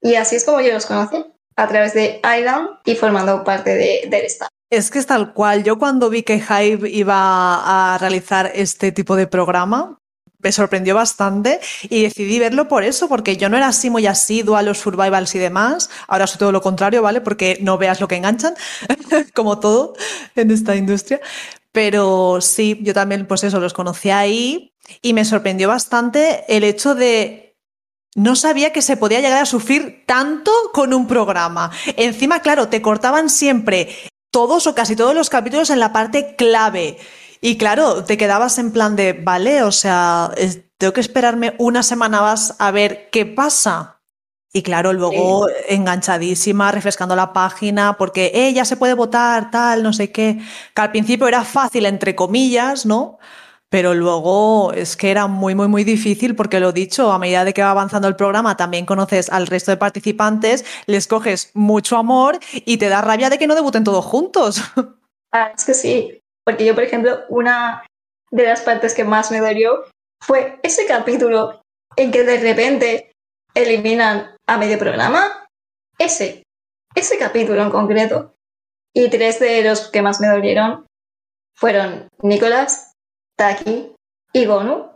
Y 0.00 0.14
así 0.14 0.36
es 0.36 0.44
como 0.44 0.60
yo 0.60 0.72
los 0.72 0.86
conocí, 0.86 1.24
a 1.56 1.68
través 1.68 1.94
de 1.94 2.20
Island 2.38 2.78
y 2.84 2.94
formando 2.94 3.44
parte 3.44 3.74
de, 3.74 4.06
del 4.08 4.26
staff. 4.26 4.48
Es 4.70 4.90
que 4.90 4.98
es 4.98 5.06
tal 5.06 5.32
cual. 5.32 5.62
Yo 5.62 5.78
cuando 5.78 6.10
vi 6.10 6.22
que 6.22 6.36
Hive 6.36 6.90
iba 6.90 7.94
a 7.94 7.98
realizar 7.98 8.50
este 8.54 8.90
tipo 8.90 9.14
de 9.14 9.28
programa, 9.28 10.00
me 10.38 10.50
sorprendió 10.50 10.94
bastante 10.94 11.60
y 11.84 12.02
decidí 12.02 12.38
verlo 12.38 12.68
por 12.68 12.82
eso, 12.82 13.08
porque 13.08 13.36
yo 13.36 13.48
no 13.48 13.56
era 13.56 13.68
así 13.68 13.90
muy 13.90 14.06
asiduo 14.06 14.56
a 14.56 14.62
los 14.62 14.78
survivals 14.78 15.34
y 15.34 15.38
demás. 15.38 15.88
Ahora 16.08 16.26
soy 16.26 16.38
todo 16.38 16.52
lo 16.52 16.62
contrario, 16.62 17.00
¿vale? 17.00 17.20
Porque 17.20 17.58
no 17.62 17.78
veas 17.78 18.00
lo 18.00 18.08
que 18.08 18.16
enganchan, 18.16 18.54
como 19.34 19.60
todo 19.60 19.94
en 20.34 20.50
esta 20.50 20.74
industria. 20.74 21.20
Pero 21.70 22.40
sí, 22.40 22.78
yo 22.82 22.92
también, 22.92 23.26
pues 23.26 23.44
eso, 23.44 23.60
los 23.60 23.72
conocí 23.72 24.10
ahí 24.10 24.72
y 25.00 25.12
me 25.12 25.24
sorprendió 25.24 25.68
bastante 25.68 26.44
el 26.48 26.64
hecho 26.64 26.94
de 26.94 27.56
no 28.16 28.34
sabía 28.34 28.72
que 28.72 28.82
se 28.82 28.96
podía 28.96 29.20
llegar 29.20 29.42
a 29.42 29.46
sufrir 29.46 30.04
tanto 30.06 30.50
con 30.72 30.94
un 30.94 31.06
programa. 31.06 31.70
Encima, 31.96 32.40
claro, 32.40 32.68
te 32.68 32.80
cortaban 32.82 33.28
siempre 33.28 33.94
todos 34.36 34.66
o 34.66 34.74
casi 34.74 34.94
todos 34.96 35.14
los 35.14 35.30
capítulos 35.30 35.70
en 35.70 35.80
la 35.80 35.94
parte 35.94 36.36
clave. 36.36 36.98
Y 37.40 37.56
claro, 37.56 38.04
te 38.04 38.18
quedabas 38.18 38.58
en 38.58 38.70
plan 38.70 38.94
de, 38.94 39.14
vale, 39.14 39.62
o 39.62 39.72
sea, 39.72 40.30
tengo 40.76 40.92
que 40.92 41.00
esperarme 41.00 41.54
una 41.56 41.82
semana 41.82 42.20
más 42.20 42.54
a 42.58 42.70
ver 42.70 43.08
qué 43.10 43.24
pasa. 43.24 44.02
Y 44.52 44.60
claro, 44.62 44.92
luego 44.92 45.46
enganchadísima, 45.70 46.70
refrescando 46.70 47.16
la 47.16 47.32
página, 47.32 47.96
porque 47.96 48.30
eh, 48.34 48.52
ya 48.52 48.66
se 48.66 48.76
puede 48.76 48.92
votar, 48.92 49.50
tal, 49.50 49.82
no 49.82 49.94
sé 49.94 50.12
qué. 50.12 50.38
Que 50.74 50.82
al 50.82 50.90
principio 50.90 51.26
era 51.28 51.42
fácil, 51.42 51.86
entre 51.86 52.14
comillas, 52.14 52.84
¿no? 52.84 53.18
Pero 53.68 53.94
luego 53.94 54.72
es 54.72 54.96
que 54.96 55.10
era 55.10 55.26
muy, 55.26 55.54
muy, 55.54 55.68
muy 55.68 55.84
difícil 55.84 56.36
porque 56.36 56.60
lo 56.60 56.72
dicho, 56.72 57.10
a 57.12 57.18
medida 57.18 57.44
de 57.44 57.52
que 57.52 57.62
va 57.62 57.72
avanzando 57.72 58.06
el 58.06 58.16
programa, 58.16 58.56
también 58.56 58.86
conoces 58.86 59.28
al 59.30 59.46
resto 59.46 59.72
de 59.72 59.76
participantes, 59.76 60.64
les 60.86 61.08
coges 61.08 61.50
mucho 61.54 61.96
amor 61.96 62.38
y 62.52 62.76
te 62.76 62.88
da 62.88 63.02
rabia 63.02 63.28
de 63.28 63.38
que 63.38 63.46
no 63.46 63.54
debuten 63.54 63.84
todos 63.84 64.04
juntos. 64.04 64.60
Ah, 65.32 65.52
es 65.54 65.64
que 65.64 65.74
sí, 65.74 66.20
porque 66.46 66.64
yo, 66.64 66.74
por 66.74 66.84
ejemplo, 66.84 67.18
una 67.28 67.84
de 68.30 68.44
las 68.44 68.62
partes 68.62 68.94
que 68.94 69.04
más 69.04 69.30
me 69.30 69.40
dolió 69.40 69.84
fue 70.22 70.58
ese 70.62 70.86
capítulo 70.86 71.60
en 71.96 72.10
que 72.10 72.22
de 72.22 72.38
repente 72.38 73.12
eliminan 73.54 74.36
a 74.46 74.58
medio 74.58 74.78
programa, 74.78 75.46
ese, 75.98 76.42
ese 76.94 77.18
capítulo 77.18 77.62
en 77.62 77.70
concreto. 77.70 78.34
Y 78.94 79.10
tres 79.10 79.40
de 79.40 79.62
los 79.62 79.88
que 79.88 80.02
más 80.02 80.20
me 80.20 80.28
dolieron 80.28 80.86
fueron 81.54 82.08
Nicolás, 82.22 82.85
Taki 83.36 83.92
y 84.32 84.46
Gonu, 84.46 84.94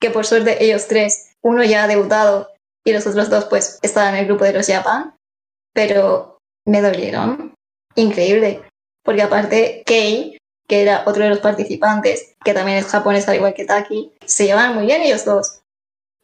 que 0.00 0.10
por 0.10 0.26
suerte 0.26 0.62
ellos 0.64 0.86
tres, 0.86 1.32
uno 1.42 1.64
ya 1.64 1.84
ha 1.84 1.88
debutado 1.88 2.50
y 2.84 2.92
los 2.92 3.06
otros 3.06 3.28
dos 3.30 3.44
pues 3.46 3.78
estaban 3.82 4.14
en 4.14 4.20
el 4.20 4.26
grupo 4.26 4.44
de 4.44 4.52
los 4.52 4.66
Japan, 4.66 5.14
pero 5.74 6.38
me 6.66 6.80
dolieron. 6.80 7.54
Increíble, 7.94 8.62
porque 9.04 9.22
aparte 9.22 9.82
Kei, 9.84 10.38
que 10.68 10.82
era 10.82 11.02
otro 11.06 11.24
de 11.24 11.30
los 11.30 11.40
participantes, 11.40 12.34
que 12.44 12.54
también 12.54 12.78
es 12.78 12.86
japonés 12.86 13.28
al 13.28 13.36
igual 13.36 13.54
que 13.54 13.64
Taki, 13.64 14.12
se 14.24 14.46
llevaban 14.46 14.74
muy 14.74 14.86
bien 14.86 15.02
ellos 15.02 15.24
dos. 15.24 15.60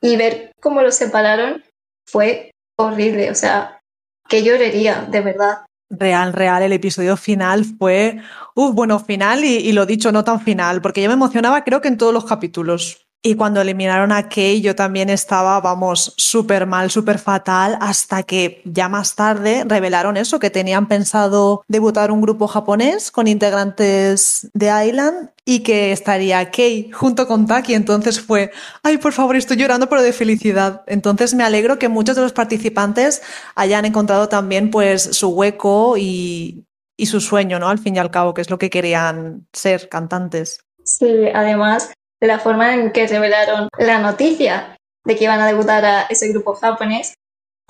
Y 0.00 0.16
ver 0.16 0.52
cómo 0.60 0.82
los 0.82 0.94
separaron 0.94 1.64
fue 2.06 2.50
horrible, 2.78 3.30
o 3.30 3.34
sea, 3.34 3.80
que 4.28 4.42
llorería, 4.42 5.06
de 5.10 5.20
verdad. 5.20 5.64
Real, 5.98 6.32
real, 6.32 6.62
el 6.62 6.72
episodio 6.72 7.16
final 7.16 7.64
fue, 7.64 8.18
uff, 8.54 8.74
bueno, 8.74 8.98
final 8.98 9.44
y, 9.44 9.72
lo 9.72 9.86
dicho, 9.86 10.12
no 10.12 10.24
tan 10.24 10.40
final, 10.40 10.80
porque 10.80 11.02
yo 11.02 11.08
me 11.08 11.14
emocionaba 11.14 11.64
creo 11.64 11.80
que 11.80 11.88
en 11.88 11.98
todos 11.98 12.12
los 12.12 12.24
capítulos. 12.24 13.06
Y 13.26 13.36
cuando 13.36 13.62
eliminaron 13.62 14.12
a 14.12 14.28
Kei, 14.28 14.60
yo 14.60 14.74
también 14.74 15.08
estaba, 15.08 15.58
vamos, 15.58 16.12
súper 16.18 16.66
mal, 16.66 16.90
súper 16.90 17.18
fatal, 17.18 17.78
hasta 17.80 18.22
que 18.22 18.60
ya 18.66 18.90
más 18.90 19.14
tarde 19.14 19.64
revelaron 19.66 20.18
eso, 20.18 20.38
que 20.38 20.50
tenían 20.50 20.88
pensado 20.88 21.64
debutar 21.66 22.10
un 22.10 22.20
grupo 22.20 22.46
japonés 22.46 23.10
con 23.10 23.26
integrantes 23.26 24.50
de 24.52 24.70
Island 24.86 25.30
y 25.46 25.60
que 25.60 25.90
estaría 25.90 26.50
Kei 26.50 26.90
junto 26.90 27.26
con 27.26 27.46
Taki. 27.46 27.72
Entonces 27.72 28.20
fue, 28.20 28.50
ay, 28.82 28.98
por 28.98 29.14
favor, 29.14 29.36
estoy 29.36 29.56
llorando, 29.56 29.88
pero 29.88 30.02
de 30.02 30.12
felicidad. 30.12 30.82
Entonces 30.86 31.32
me 31.32 31.44
alegro 31.44 31.78
que 31.78 31.88
muchos 31.88 32.16
de 32.16 32.22
los 32.22 32.34
participantes 32.34 33.22
hayan 33.54 33.86
encontrado 33.86 34.28
también 34.28 34.70
pues 34.70 35.02
su 35.02 35.30
hueco 35.30 35.96
y, 35.96 36.66
y 36.98 37.06
su 37.06 37.22
sueño, 37.22 37.58
¿no? 37.58 37.70
Al 37.70 37.78
fin 37.78 37.96
y 37.96 38.00
al 38.00 38.10
cabo, 38.10 38.34
que 38.34 38.42
es 38.42 38.50
lo 38.50 38.58
que 38.58 38.68
querían 38.68 39.46
ser 39.54 39.88
cantantes. 39.88 40.60
Sí, 40.84 41.28
además 41.32 41.90
la 42.20 42.38
forma 42.38 42.74
en 42.74 42.92
que 42.92 43.06
revelaron 43.06 43.68
la 43.78 43.98
noticia 43.98 44.76
de 45.04 45.16
que 45.16 45.24
iban 45.24 45.40
a 45.40 45.46
debutar 45.46 45.84
a 45.84 46.02
ese 46.02 46.28
grupo 46.28 46.54
japonés 46.54 47.14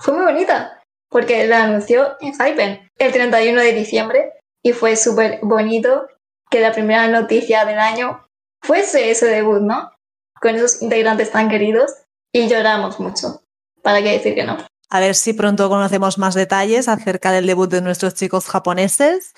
fue 0.01 0.13
muy 0.13 0.25
bonita, 0.25 0.81
porque 1.09 1.47
la 1.47 1.63
anunció 1.63 2.15
en 2.21 2.33
Hypen 2.33 2.89
el 2.97 3.11
31 3.11 3.61
de 3.61 3.73
diciembre 3.73 4.33
y 4.63 4.73
fue 4.73 4.95
súper 4.95 5.39
bonito 5.41 6.07
que 6.49 6.59
la 6.59 6.71
primera 6.71 7.07
noticia 7.07 7.65
del 7.65 7.79
año 7.79 8.25
fuese 8.63 9.11
ese 9.11 9.27
debut, 9.27 9.61
¿no? 9.61 9.91
Con 10.41 10.55
esos 10.55 10.81
integrantes 10.81 11.31
tan 11.31 11.49
queridos 11.49 11.91
y 12.33 12.47
lloramos 12.47 12.99
mucho. 12.99 13.41
¿Para 13.81 14.01
qué 14.01 14.11
decir 14.11 14.35
que 14.35 14.43
no? 14.43 14.57
A 14.89 14.99
ver 14.99 15.15
si 15.15 15.33
pronto 15.33 15.69
conocemos 15.69 16.17
más 16.17 16.35
detalles 16.35 16.87
acerca 16.87 17.31
del 17.31 17.47
debut 17.47 17.69
de 17.69 17.81
nuestros 17.81 18.15
chicos 18.15 18.45
japoneses 18.45 19.33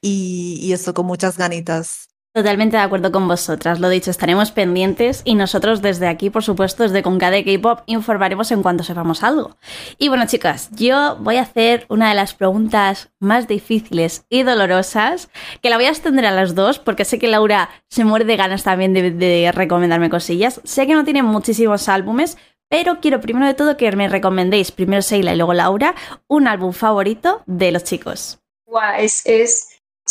y, 0.00 0.58
y 0.60 0.72
esto 0.72 0.94
con 0.94 1.06
muchas 1.06 1.36
ganitas. 1.38 2.08
Totalmente 2.34 2.78
de 2.78 2.82
acuerdo 2.82 3.12
con 3.12 3.28
vosotras, 3.28 3.78
lo 3.78 3.90
dicho, 3.90 4.10
estaremos 4.10 4.52
pendientes 4.52 5.20
y 5.26 5.34
nosotros 5.34 5.82
desde 5.82 6.08
aquí, 6.08 6.30
por 6.30 6.42
supuesto, 6.42 6.82
desde 6.82 7.02
Concade 7.02 7.44
K-Pop, 7.44 7.80
informaremos 7.84 8.50
en 8.52 8.62
cuanto 8.62 8.84
sepamos 8.84 9.22
algo. 9.22 9.58
Y 9.98 10.08
bueno, 10.08 10.24
chicas, 10.26 10.70
yo 10.70 11.16
voy 11.20 11.36
a 11.36 11.42
hacer 11.42 11.84
una 11.90 12.08
de 12.08 12.14
las 12.14 12.32
preguntas 12.32 13.10
más 13.20 13.48
difíciles 13.48 14.24
y 14.30 14.44
dolorosas, 14.44 15.28
que 15.60 15.68
la 15.68 15.76
voy 15.76 15.84
a 15.84 15.90
extender 15.90 16.24
a 16.24 16.30
las 16.30 16.54
dos, 16.54 16.78
porque 16.78 17.04
sé 17.04 17.18
que 17.18 17.28
Laura 17.28 17.68
se 17.90 18.04
muere 18.04 18.24
de 18.24 18.38
ganas 18.38 18.62
también 18.62 18.94
de, 18.94 19.10
de 19.10 19.52
recomendarme 19.52 20.08
cosillas. 20.08 20.62
Sé 20.64 20.86
que 20.86 20.94
no 20.94 21.04
tiene 21.04 21.22
muchísimos 21.22 21.86
álbumes, 21.90 22.38
pero 22.70 23.00
quiero 23.00 23.20
primero 23.20 23.44
de 23.44 23.52
todo 23.52 23.76
que 23.76 23.92
me 23.92 24.08
recomendéis, 24.08 24.72
primero 24.72 25.02
Seila 25.02 25.34
y 25.34 25.36
luego 25.36 25.52
Laura, 25.52 25.94
un 26.28 26.48
álbum 26.48 26.72
favorito 26.72 27.42
de 27.44 27.72
los 27.72 27.84
chicos. 27.84 28.38
Guau, 28.64 28.94
es, 28.96 29.20
es 29.26 29.68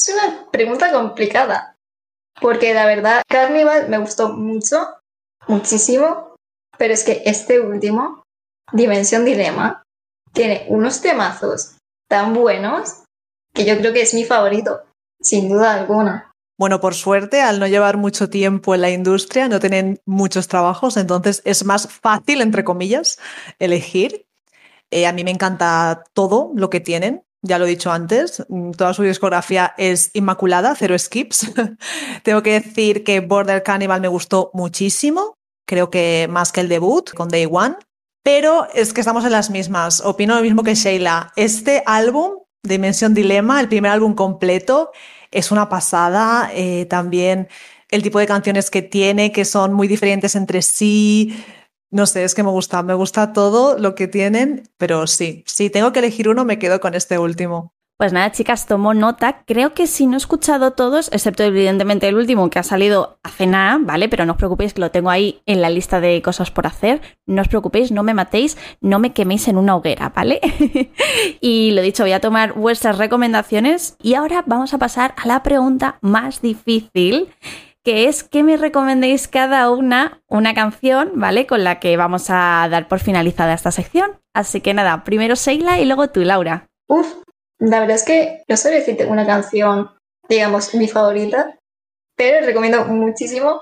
una 0.07 0.51
pregunta 0.51 0.91
complicada 0.91 1.70
porque 2.39 2.73
la 2.73 2.85
verdad 2.85 3.21
Carnival 3.27 3.89
me 3.89 3.97
gustó 3.97 4.29
mucho, 4.29 4.77
muchísimo, 5.47 6.35
pero 6.77 6.93
es 6.93 7.03
que 7.03 7.23
este 7.25 7.59
último, 7.59 8.23
Dimensión 8.71 9.25
Dilema, 9.25 9.83
tiene 10.33 10.65
unos 10.69 11.01
temazos 11.01 11.77
tan 12.07 12.33
buenos 12.33 13.03
que 13.53 13.65
yo 13.65 13.77
creo 13.77 13.93
que 13.93 14.01
es 14.01 14.13
mi 14.13 14.23
favorito, 14.23 14.81
sin 15.19 15.49
duda 15.49 15.75
alguna. 15.75 16.31
Bueno, 16.57 16.79
por 16.79 16.93
suerte, 16.93 17.41
al 17.41 17.59
no 17.59 17.67
llevar 17.67 17.97
mucho 17.97 18.29
tiempo 18.29 18.75
en 18.75 18.81
la 18.81 18.91
industria, 18.91 19.47
no 19.47 19.59
tienen 19.59 19.99
muchos 20.05 20.47
trabajos, 20.47 20.95
entonces 20.95 21.41
es 21.43 21.65
más 21.65 21.87
fácil, 21.87 22.41
entre 22.41 22.63
comillas, 22.63 23.19
elegir. 23.57 24.27
Eh, 24.91 25.07
a 25.07 25.13
mí 25.13 25.23
me 25.23 25.31
encanta 25.31 26.03
todo 26.13 26.51
lo 26.55 26.69
que 26.69 26.79
tienen 26.79 27.23
ya 27.41 27.57
lo 27.57 27.65
he 27.65 27.69
dicho 27.69 27.91
antes, 27.91 28.43
mm, 28.49 28.71
toda 28.71 28.93
su 28.93 29.03
discografía 29.03 29.73
es 29.77 30.11
inmaculada, 30.13 30.75
cero 30.77 30.97
skips. 30.97 31.51
Tengo 32.23 32.43
que 32.43 32.59
decir 32.59 33.03
que 33.03 33.19
Border 33.19 33.63
Cannibal 33.63 34.01
me 34.01 34.07
gustó 34.07 34.51
muchísimo, 34.53 35.35
creo 35.67 35.89
que 35.89 36.27
más 36.29 36.51
que 36.51 36.61
el 36.61 36.69
debut 36.69 37.11
con 37.11 37.29
Day 37.29 37.47
One, 37.49 37.75
pero 38.23 38.67
es 38.73 38.93
que 38.93 39.01
estamos 39.01 39.25
en 39.25 39.31
las 39.31 39.49
mismas. 39.49 40.01
Opino 40.01 40.35
lo 40.35 40.41
mismo 40.41 40.63
que 40.63 40.75
Sheila. 40.75 41.33
Este 41.35 41.81
álbum, 41.87 42.33
Dimension 42.63 43.13
Dilema, 43.15 43.59
el 43.59 43.67
primer 43.67 43.91
álbum 43.91 44.13
completo, 44.13 44.91
es 45.31 45.51
una 45.51 45.69
pasada. 45.69 46.51
Eh, 46.53 46.85
también 46.85 47.47
el 47.89 48.03
tipo 48.03 48.19
de 48.19 48.27
canciones 48.27 48.69
que 48.69 48.83
tiene, 48.83 49.31
que 49.31 49.43
son 49.43 49.73
muy 49.73 49.87
diferentes 49.87 50.35
entre 50.35 50.61
sí 50.61 51.35
no 51.91 52.05
sé, 52.05 52.23
es 52.23 52.33
que 52.33 52.43
me 52.43 52.49
gusta, 52.49 52.81
me 52.83 52.93
gusta 52.93 53.33
todo 53.33 53.77
lo 53.77 53.95
que 53.95 54.07
tienen, 54.07 54.69
pero 54.77 55.07
sí, 55.07 55.43
si 55.45 55.69
tengo 55.69 55.91
que 55.91 55.99
elegir 55.99 56.29
uno, 56.29 56.45
me 56.45 56.57
quedo 56.57 56.79
con 56.79 56.95
este 56.95 57.19
último. 57.19 57.73
Pues 58.01 58.13
nada, 58.13 58.31
chicas, 58.31 58.65
tomo 58.65 58.95
nota. 58.95 59.43
Creo 59.45 59.75
que 59.75 59.85
si 59.85 60.07
no 60.07 60.15
he 60.15 60.17
escuchado 60.17 60.71
todos, 60.71 61.11
excepto 61.13 61.43
evidentemente 61.43 62.07
el 62.07 62.15
último 62.15 62.49
que 62.49 62.57
ha 62.57 62.63
salido 62.63 63.19
hace 63.21 63.45
nada, 63.45 63.77
¿vale? 63.79 64.09
Pero 64.09 64.25
no 64.25 64.31
os 64.31 64.37
preocupéis 64.39 64.73
que 64.73 64.81
lo 64.81 64.89
tengo 64.89 65.11
ahí 65.11 65.43
en 65.45 65.61
la 65.61 65.69
lista 65.69 65.99
de 66.01 66.19
cosas 66.23 66.49
por 66.49 66.65
hacer. 66.65 66.99
No 67.27 67.43
os 67.43 67.47
preocupéis, 67.47 67.91
no 67.91 68.01
me 68.01 68.15
matéis, 68.15 68.57
no 68.81 68.97
me 68.97 69.13
queméis 69.13 69.47
en 69.49 69.57
una 69.57 69.75
hoguera, 69.75 70.11
¿vale? 70.15 70.41
y 71.41 71.71
lo 71.73 71.83
dicho, 71.83 72.01
voy 72.01 72.13
a 72.13 72.19
tomar 72.19 72.53
vuestras 72.53 72.97
recomendaciones 72.97 73.97
y 74.01 74.15
ahora 74.15 74.43
vamos 74.47 74.73
a 74.73 74.79
pasar 74.79 75.13
a 75.15 75.27
la 75.27 75.43
pregunta 75.43 75.99
más 76.01 76.41
difícil 76.41 77.29
que 77.83 78.07
es 78.07 78.23
que 78.23 78.43
me 78.43 78.57
recomendéis 78.57 79.27
cada 79.27 79.69
una 79.71 80.21
una 80.27 80.53
canción, 80.53 81.11
¿vale? 81.15 81.47
Con 81.47 81.63
la 81.63 81.79
que 81.79 81.97
vamos 81.97 82.29
a 82.29 82.67
dar 82.69 82.87
por 82.87 82.99
finalizada 82.99 83.53
esta 83.53 83.71
sección. 83.71 84.19
Así 84.33 84.61
que 84.61 84.73
nada, 84.73 85.03
primero 85.03 85.35
Sheila 85.35 85.79
y 85.79 85.85
luego 85.85 86.09
tú, 86.09 86.21
Laura. 86.21 86.67
Uf, 86.87 87.23
la 87.59 87.79
verdad 87.79 87.95
es 87.95 88.03
que 88.03 88.43
no 88.47 88.57
sé 88.57 88.69
decirte 88.71 89.05
una 89.05 89.25
canción, 89.25 89.91
digamos, 90.29 90.73
mi 90.73 90.87
favorita, 90.87 91.57
pero 92.15 92.45
recomiendo 92.45 92.85
muchísimo 92.85 93.61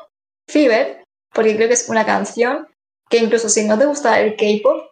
Fever, 0.50 1.04
porque 1.34 1.56
creo 1.56 1.68
que 1.68 1.76
es 1.76 1.90
una 1.90 2.06
canción 2.06 2.68
que 3.10 3.18
incluso 3.18 3.50
si 3.50 3.66
no 3.66 3.78
te 3.78 3.86
gusta 3.86 4.20
el 4.20 4.36
K-pop, 4.36 4.92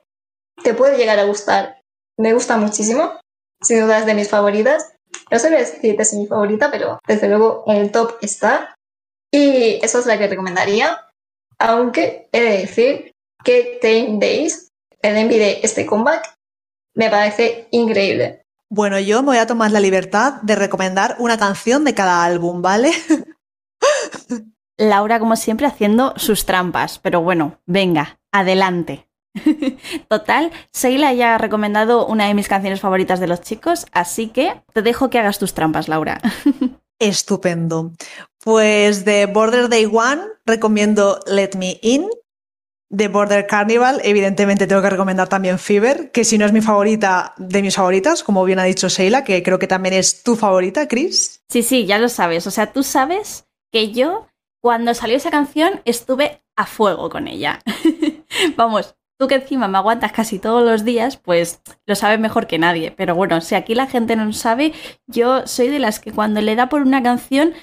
te 0.64 0.74
puede 0.74 0.98
llegar 0.98 1.20
a 1.20 1.26
gustar. 1.26 1.82
Me 2.18 2.34
gusta 2.34 2.58
muchísimo, 2.58 3.20
sin 3.62 3.82
duda 3.82 4.00
es 4.00 4.06
de 4.06 4.14
mis 4.14 4.30
favoritas. 4.30 4.94
No 5.32 5.40
sé 5.40 5.50
decirte 5.50 6.06
si 6.06 6.16
es 6.16 6.22
mi 6.22 6.28
favorita, 6.28 6.72
pero 6.72 7.00
desde 7.08 7.28
luego 7.28 7.64
en 7.68 7.78
el 7.78 7.92
top 7.92 8.18
está. 8.22 8.76
Y 9.32 9.80
esa 9.84 10.00
es 10.00 10.06
la 10.06 10.18
que 10.18 10.28
recomendaría, 10.28 11.06
aunque 11.60 12.30
he 12.32 12.42
de 12.42 12.58
decir 12.60 13.16
que 13.44 13.78
Ten 13.82 14.20
Days, 14.20 14.72
el 15.02 15.18
envy 15.18 15.38
de 15.38 15.60
este 15.64 15.86
comeback, 15.86 16.38
me 16.96 17.10
parece 17.10 17.68
increíble. 17.72 18.42
Bueno, 18.70 19.00
yo 19.00 19.22
me 19.22 19.28
voy 19.28 19.38
a 19.38 19.48
tomar 19.48 19.72
la 19.72 19.80
libertad 19.80 20.42
de 20.42 20.56
recomendar 20.56 21.16
una 21.20 21.38
canción 21.38 21.84
de 21.84 21.94
cada 21.94 22.26
álbum, 22.26 22.62
¿vale? 22.62 22.92
Laura, 24.78 25.20
como 25.20 25.36
siempre, 25.36 25.68
haciendo 25.68 26.14
sus 26.18 26.46
trampas, 26.46 27.00
pero 27.00 27.22
bueno, 27.22 27.60
venga, 27.66 28.20
adelante. 28.32 29.08
Total, 30.10 30.52
Seila 30.72 31.14
ya 31.14 31.36
ha 31.36 31.38
recomendado 31.38 32.06
una 32.06 32.28
de 32.28 32.34
mis 32.34 32.48
canciones 32.48 32.82
favoritas 32.82 33.20
de 33.20 33.28
los 33.28 33.42
chicos, 33.42 33.86
así 33.92 34.28
que 34.28 34.62
te 34.74 34.82
dejo 34.82 35.10
que 35.10 35.20
hagas 35.20 35.40
tus 35.40 35.54
trampas, 35.54 35.88
Laura. 35.88 36.20
Estupendo. 37.00 37.94
Pues 38.44 39.06
de 39.06 39.26
Border 39.26 39.70
Day 39.70 39.86
One 39.86 40.22
recomiendo 40.46 41.20
Let 41.28 41.52
Me 41.58 41.80
In. 41.82 42.08
De 42.90 43.10
Border 43.10 43.48
Carnival, 43.48 44.00
evidentemente 44.06 44.66
tengo 44.66 44.82
que 44.82 44.90
recomendar 44.90 45.28
también 45.28 45.60
Fever, 45.60 46.10
que 46.12 46.24
si 46.24 46.38
no 46.38 46.46
es 46.46 46.54
mi 46.54 46.62
favorita, 46.62 47.34
de 47.38 47.62
mis 47.62 47.76
favoritas, 47.76 48.24
como 48.24 48.46
bien 48.46 48.60
ha 48.60 48.64
dicho 48.64 48.88
Sheila, 48.88 49.26
que 49.26 49.44
creo 49.44 49.60
que 49.60 49.68
también 49.68 49.94
es 49.94 50.24
tu 50.24 50.38
favorita, 50.38 50.88
Chris. 50.88 51.44
Sí, 51.50 51.64
sí, 51.64 51.86
ya 51.86 51.98
lo 51.98 52.08
sabes. 52.08 52.48
O 52.48 52.52
sea, 52.52 52.72
tú 52.72 52.84
sabes 52.84 53.46
que 53.74 53.92
yo, 53.92 54.30
cuando 54.62 54.94
salió 54.94 55.18
esa 55.18 55.32
canción, 55.32 55.82
estuve 55.84 56.42
a 56.56 56.66
fuego 56.66 57.10
con 57.10 57.28
ella. 57.28 57.60
Vamos, 58.56 58.96
tú 59.18 59.28
que 59.28 59.36
encima 59.36 59.68
me 59.68 59.78
aguantas 59.78 60.12
casi 60.12 60.40
todos 60.40 60.64
los 60.64 60.86
días, 60.86 61.18
pues 61.18 61.62
lo 61.86 61.96
sabes 61.96 62.20
mejor 62.20 62.48
que 62.48 62.60
nadie. 62.60 62.92
Pero 62.92 63.16
bueno, 63.16 63.42
si 63.42 63.56
aquí 63.56 63.76
la 63.76 63.88
gente 63.88 64.16
no 64.16 64.32
sabe, 64.34 64.74
yo 65.08 65.46
soy 65.48 65.70
de 65.70 65.80
las 65.80 66.00
que 66.00 66.12
cuando 66.12 66.42
le 66.42 66.56
da 66.56 66.70
por 66.70 66.82
una 66.82 67.04
canción 67.04 67.54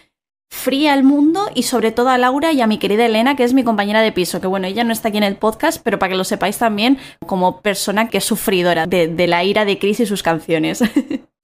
fría 0.51 0.93
al 0.93 1.03
mundo 1.03 1.51
y 1.55 1.65
sobre 1.65 1.91
todo 1.91 2.11
a 2.11 2.19
Laura 2.19 2.53
y 2.53 2.61
a 2.61 2.67
mi 2.67 2.79
querida 2.79 3.07
Elena, 3.07 3.37
que 3.37 3.45
es 3.45 3.55
mi 3.55 3.65
compañera 3.65 4.03
de 4.03 4.13
piso, 4.13 4.41
que 4.41 4.47
bueno, 4.47 4.67
ella 4.67 4.85
no 4.85 4.93
está 4.93 5.09
aquí 5.09 5.19
en 5.19 5.25
el 5.25 5.37
podcast, 5.37 5.81
pero 5.83 5.99
para 5.99 6.11
que 6.11 6.17
lo 6.17 6.25
sepáis 6.25 6.59
también 6.59 6.99
como 7.27 7.61
persona 7.61 8.09
que 8.09 8.19
es 8.19 8.25
sufridora 8.25 8.87
de, 8.87 9.27
la 9.27 9.45
ira 9.45 9.65
de 9.65 9.79
Chris 9.79 10.01
y 10.01 10.07
sus 10.07 10.23
canciones. 10.23 10.83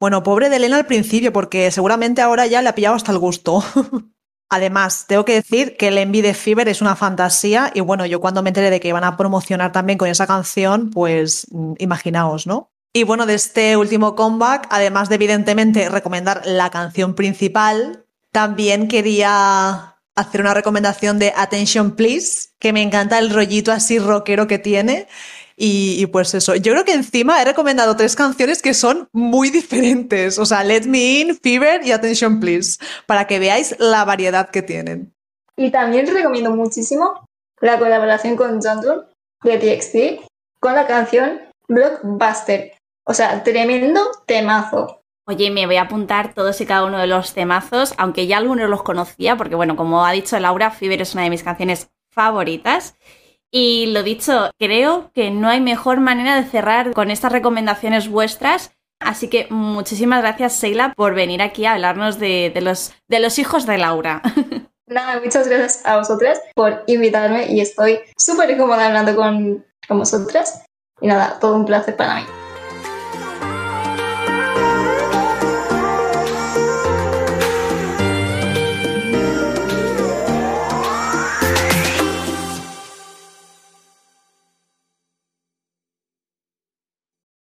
Bueno, 0.02 0.22
pobre 0.22 0.48
de 0.48 0.56
Elena 0.56 0.78
al 0.78 0.86
principio, 0.86 1.30
porque 1.30 1.70
seguramente 1.70 2.22
ahora 2.22 2.46
ya 2.46 2.62
le 2.62 2.70
ha 2.70 2.74
pillado 2.74 2.96
hasta 2.96 3.12
el 3.12 3.18
gusto. 3.18 3.62
Además, 4.50 5.04
tengo 5.06 5.24
que 5.24 5.34
decir 5.34 5.76
que 5.76 5.88
el 5.88 5.98
Envy 5.98 6.22
de 6.22 6.34
Fever 6.34 6.68
es 6.68 6.82
una 6.82 6.96
fantasía 6.96 7.70
y 7.72 7.80
bueno, 7.80 8.04
yo 8.04 8.20
cuando 8.20 8.42
me 8.42 8.50
enteré 8.50 8.68
de 8.68 8.80
que 8.80 8.88
iban 8.88 9.04
a 9.04 9.16
promocionar 9.16 9.70
también 9.70 9.96
con 9.96 10.08
esa 10.08 10.26
canción, 10.26 10.90
pues 10.90 11.46
mm, 11.52 11.74
imaginaos, 11.78 12.48
¿no? 12.48 12.68
Y 12.92 13.04
bueno, 13.04 13.26
de 13.26 13.34
este 13.34 13.76
último 13.76 14.16
comeback, 14.16 14.66
además 14.70 15.08
de 15.08 15.14
evidentemente 15.14 15.88
recomendar 15.88 16.42
la 16.44 16.70
canción 16.70 17.14
principal, 17.14 18.04
también 18.32 18.88
quería 18.88 19.96
hacer 20.16 20.40
una 20.40 20.54
recomendación 20.54 21.20
de 21.20 21.32
Attention 21.36 21.92
Please, 21.92 22.48
que 22.58 22.72
me 22.72 22.82
encanta 22.82 23.20
el 23.20 23.30
rollito 23.30 23.70
así 23.70 24.00
rockero 24.00 24.48
que 24.48 24.58
tiene. 24.58 25.06
Y, 25.62 26.06
pues 26.06 26.32
eso, 26.32 26.54
yo 26.56 26.72
creo 26.72 26.86
que 26.86 26.94
encima 26.94 27.42
he 27.42 27.44
recomendado 27.44 27.94
tres 27.94 28.16
canciones 28.16 28.62
que 28.62 28.72
son 28.72 29.10
muy 29.12 29.50
diferentes. 29.50 30.38
O 30.38 30.46
sea, 30.46 30.64
Let 30.64 30.86
Me 30.86 31.20
In, 31.20 31.36
Fever 31.36 31.84
y 31.84 31.92
Attention 31.92 32.40
Please, 32.40 32.78
para 33.04 33.26
que 33.26 33.38
veáis 33.38 33.76
la 33.78 34.06
variedad 34.06 34.48
que 34.48 34.62
tienen. 34.62 35.12
Y 35.58 35.70
también 35.70 36.06
recomiendo 36.06 36.50
muchísimo 36.52 37.26
la 37.60 37.78
colaboración 37.78 38.36
con 38.36 38.58
John 38.62 38.80
de 39.42 39.58
TXT 39.58 40.26
con 40.60 40.74
la 40.74 40.86
canción 40.86 41.42
Blockbuster. 41.68 42.72
O 43.04 43.12
sea, 43.12 43.44
tremendo 43.44 44.00
temazo. 44.24 45.02
Oye, 45.26 45.50
me 45.50 45.66
voy 45.66 45.76
a 45.76 45.82
apuntar 45.82 46.32
todos 46.32 46.58
y 46.62 46.64
cada 46.64 46.86
uno 46.86 46.96
de 46.98 47.06
los 47.06 47.34
temazos, 47.34 47.92
aunque 47.98 48.26
ya 48.26 48.38
algunos 48.38 48.70
los 48.70 48.82
conocía, 48.82 49.36
porque 49.36 49.56
bueno, 49.56 49.76
como 49.76 50.06
ha 50.06 50.12
dicho 50.12 50.40
Laura, 50.40 50.70
Fever 50.70 51.02
es 51.02 51.12
una 51.12 51.24
de 51.24 51.30
mis 51.30 51.42
canciones 51.42 51.90
favoritas. 52.10 52.96
Y 53.52 53.86
lo 53.86 54.02
dicho, 54.02 54.50
creo 54.58 55.10
que 55.12 55.30
no 55.30 55.48
hay 55.48 55.60
mejor 55.60 56.00
manera 56.00 56.36
de 56.36 56.48
cerrar 56.48 56.92
con 56.92 57.10
estas 57.10 57.32
recomendaciones 57.32 58.08
vuestras. 58.08 58.72
Así 59.00 59.28
que 59.28 59.46
muchísimas 59.50 60.20
gracias, 60.20 60.60
Sheila, 60.60 60.92
por 60.94 61.14
venir 61.14 61.42
aquí 61.42 61.64
a 61.64 61.72
hablarnos 61.72 62.18
de, 62.18 62.52
los, 62.60 62.92
de 63.08 63.18
los 63.18 63.38
hijos 63.38 63.66
de 63.66 63.78
Laura. 63.78 64.22
Nada, 64.86 65.20
muchas 65.20 65.48
gracias 65.48 65.86
a 65.86 65.96
vosotras 65.96 66.40
por 66.54 66.82
invitarme 66.86 67.46
y 67.50 67.60
estoy 67.60 68.00
súper 68.16 68.56
cómoda 68.58 68.88
hablando 68.88 69.14
con, 69.14 69.64
con 69.86 69.98
vosotras. 69.98 70.64
Y 71.00 71.06
nada, 71.06 71.38
todo 71.40 71.56
un 71.56 71.64
placer 71.64 71.96
para 71.96 72.16
mí. 72.16 72.49